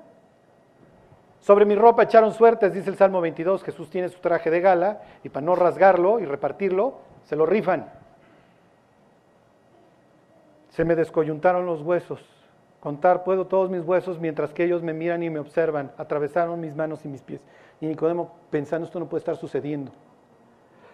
[1.41, 3.63] Sobre mi ropa echaron suertes, dice el Salmo 22.
[3.63, 8.02] Jesús tiene su traje de gala y para no rasgarlo y repartirlo, se lo rifan.
[10.73, 12.19] Se me descoyuntaron los huesos.
[12.79, 15.91] Contar puedo todos mis huesos mientras que ellos me miran y me observan.
[15.97, 17.41] Atravesaron mis manos y mis pies.
[17.79, 19.91] Y Nicodemo pensando, esto no puede estar sucediendo.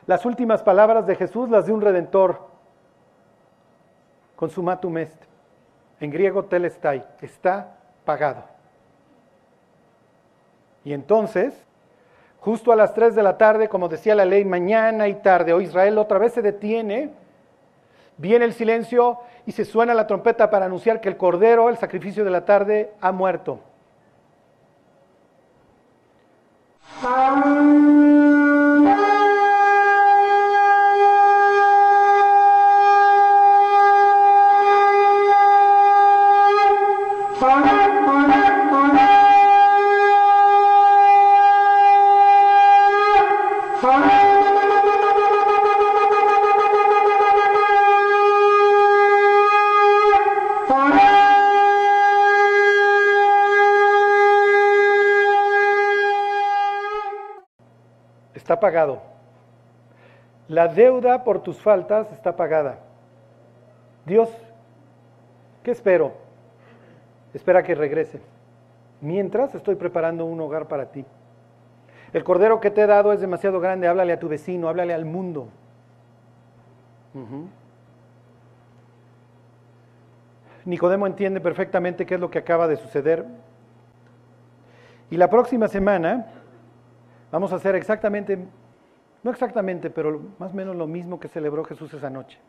[0.06, 2.42] Las últimas palabras de Jesús, las de un redentor.
[4.36, 5.18] Consumatum est.
[6.02, 7.06] En griego telestai.
[7.22, 8.44] Está pagado.
[10.84, 11.54] Y entonces,
[12.40, 15.62] justo a las 3 de la tarde, como decía la ley, mañana y tarde, o
[15.62, 17.12] Israel otra vez se detiene,
[18.20, 22.24] viene el silencio y se suena la trompeta para anunciar que el cordero, el sacrificio
[22.24, 23.62] de la tarde, ha muerto.
[58.50, 59.00] Está pagado.
[60.48, 62.80] La deuda por tus faltas está pagada.
[64.08, 64.28] Dios,
[65.62, 66.14] ¿qué espero?
[67.32, 68.20] Espera que regrese.
[69.02, 71.06] Mientras estoy preparando un hogar para ti.
[72.12, 75.06] El cordero que te he dado es demasiado grande, háblale a tu vecino, háblale al
[75.06, 75.50] mundo.
[80.66, 83.28] Nicodemo entiende perfectamente qué es lo que acaba de suceder.
[85.12, 86.39] Y la próxima semana
[87.32, 88.38] vamos a hacer exactamente,
[89.24, 92.40] no exactamente, pero más o menos lo mismo que celebró Jesús esa noche.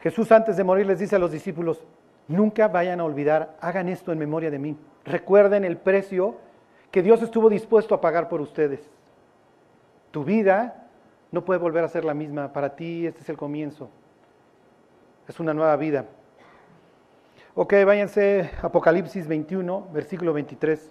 [0.00, 1.84] Jesús antes de morir les dice a los discípulos,
[2.28, 4.76] nunca vayan a olvidar, hagan esto en memoria de mí.
[5.04, 6.36] Recuerden el precio
[6.90, 8.90] que Dios estuvo dispuesto a pagar por ustedes.
[10.10, 10.86] Tu vida
[11.30, 12.52] no puede volver a ser la misma.
[12.52, 13.90] Para ti este es el comienzo.
[15.26, 16.06] Es una nueva vida.
[17.54, 20.90] Ok, váyanse Apocalipsis 21, versículo 23.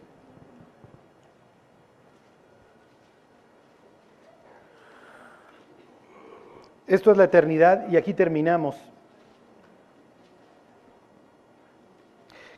[6.91, 8.75] Esto es la eternidad y aquí terminamos.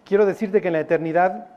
[0.03, 1.49] Quiero decirte que en la eternidad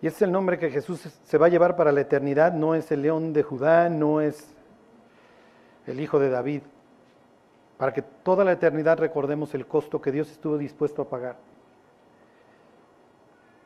[0.00, 2.52] y ese es el nombre que Jesús se va a llevar para la eternidad.
[2.52, 4.54] No es el león de Judá, no es
[5.88, 6.62] el hijo de David.
[7.76, 11.34] Para que toda la eternidad recordemos el costo que Dios estuvo dispuesto a pagar.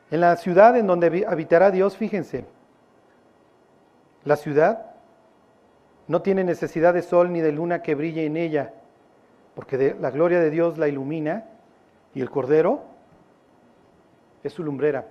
[0.09, 2.43] En la ciudad en donde habitará Dios, fíjense,
[4.25, 4.88] la ciudad
[6.09, 8.73] no tiene necesidad de sol ni de luna que brille en ella,
[9.53, 11.45] porque la gloria de Dios la ilumina
[12.15, 12.81] y el cordero
[14.43, 15.05] es su lumbrera.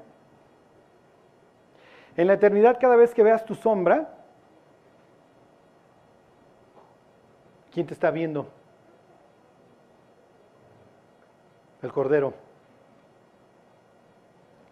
[2.16, 4.12] En la eternidad, cada vez que veas tu sombra,
[7.70, 8.49] ¿quién te está viendo?
[11.80, 12.34] El Cordero.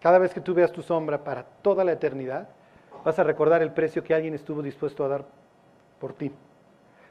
[0.01, 2.49] Cada vez que tú veas tu sombra para toda la eternidad,
[3.05, 5.37] vas a recordar el precio que alguien estuvo dispuesto a dar
[5.99, 6.31] por ti.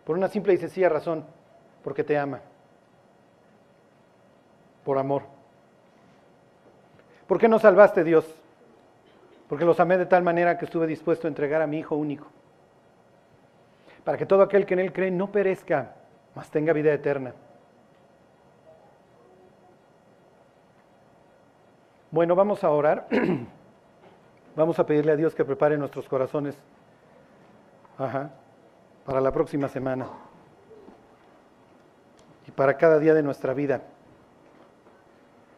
[0.04, 1.24] Por una simple y sencilla razón,
[1.82, 2.40] porque te ama.
[4.84, 5.22] Por amor.
[7.26, 8.24] ¿Por qué no salvaste Dios?
[9.48, 12.26] porque los amé de tal manera que estuve dispuesto a entregar a mi Hijo único,
[14.04, 15.92] para que todo aquel que en Él cree no perezca,
[16.34, 17.32] mas tenga vida eterna.
[22.10, 23.08] Bueno, vamos a orar.
[24.56, 26.56] Vamos a pedirle a Dios que prepare nuestros corazones
[29.06, 30.08] para la próxima semana
[32.46, 33.84] y para cada día de nuestra vida.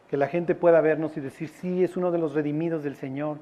[0.07, 3.39] Que la gente pueda vernos y decir, sí, es uno de los redimidos del Señor.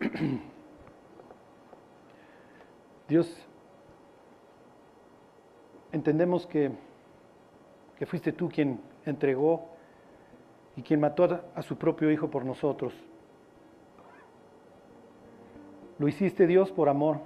[3.08, 3.44] Dios,
[5.92, 6.70] entendemos que,
[7.98, 9.68] que fuiste tú quien entregó
[10.76, 12.92] y quien mató a su propio Hijo por nosotros.
[15.98, 17.18] Lo hiciste Dios por amor,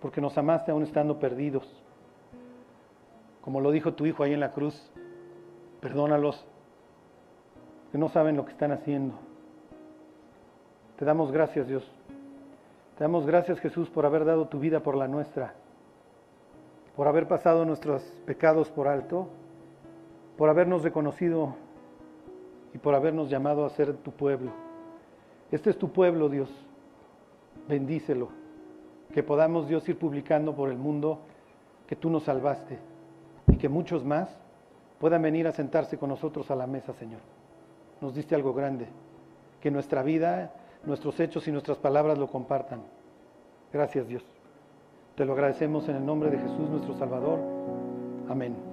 [0.00, 1.66] porque nos amaste aún estando perdidos.
[3.40, 4.90] Como lo dijo tu Hijo ahí en la cruz,
[5.80, 6.44] perdónalos,
[7.92, 9.14] que no saben lo que están haciendo.
[10.98, 11.88] Te damos gracias, Dios,
[12.96, 15.54] Te damos gracias Jesús por haber dado tu vida por la nuestra,
[16.96, 19.28] por haber pasado nuestros pecados por alto,
[20.36, 21.54] por habernos reconocido
[22.74, 24.50] y por habernos llamado a ser tu pueblo.
[25.52, 26.50] Este es tu pueblo, Dios.
[27.68, 28.28] Bendícelo.
[29.12, 31.20] Que podamos, Dios, ir publicando por el mundo
[31.86, 32.78] que tú nos salvaste
[33.48, 34.28] y que muchos más
[34.98, 37.20] puedan venir a sentarse con nosotros a la mesa, Señor.
[38.00, 38.86] Nos diste algo grande.
[39.60, 40.52] Que nuestra vida
[40.84, 42.80] nuestros hechos y nuestras palabras lo compartan.
[43.72, 44.22] Gracias Dios.
[45.16, 47.40] Te lo agradecemos en el nombre de Jesús nuestro Salvador.
[48.28, 48.67] Amén.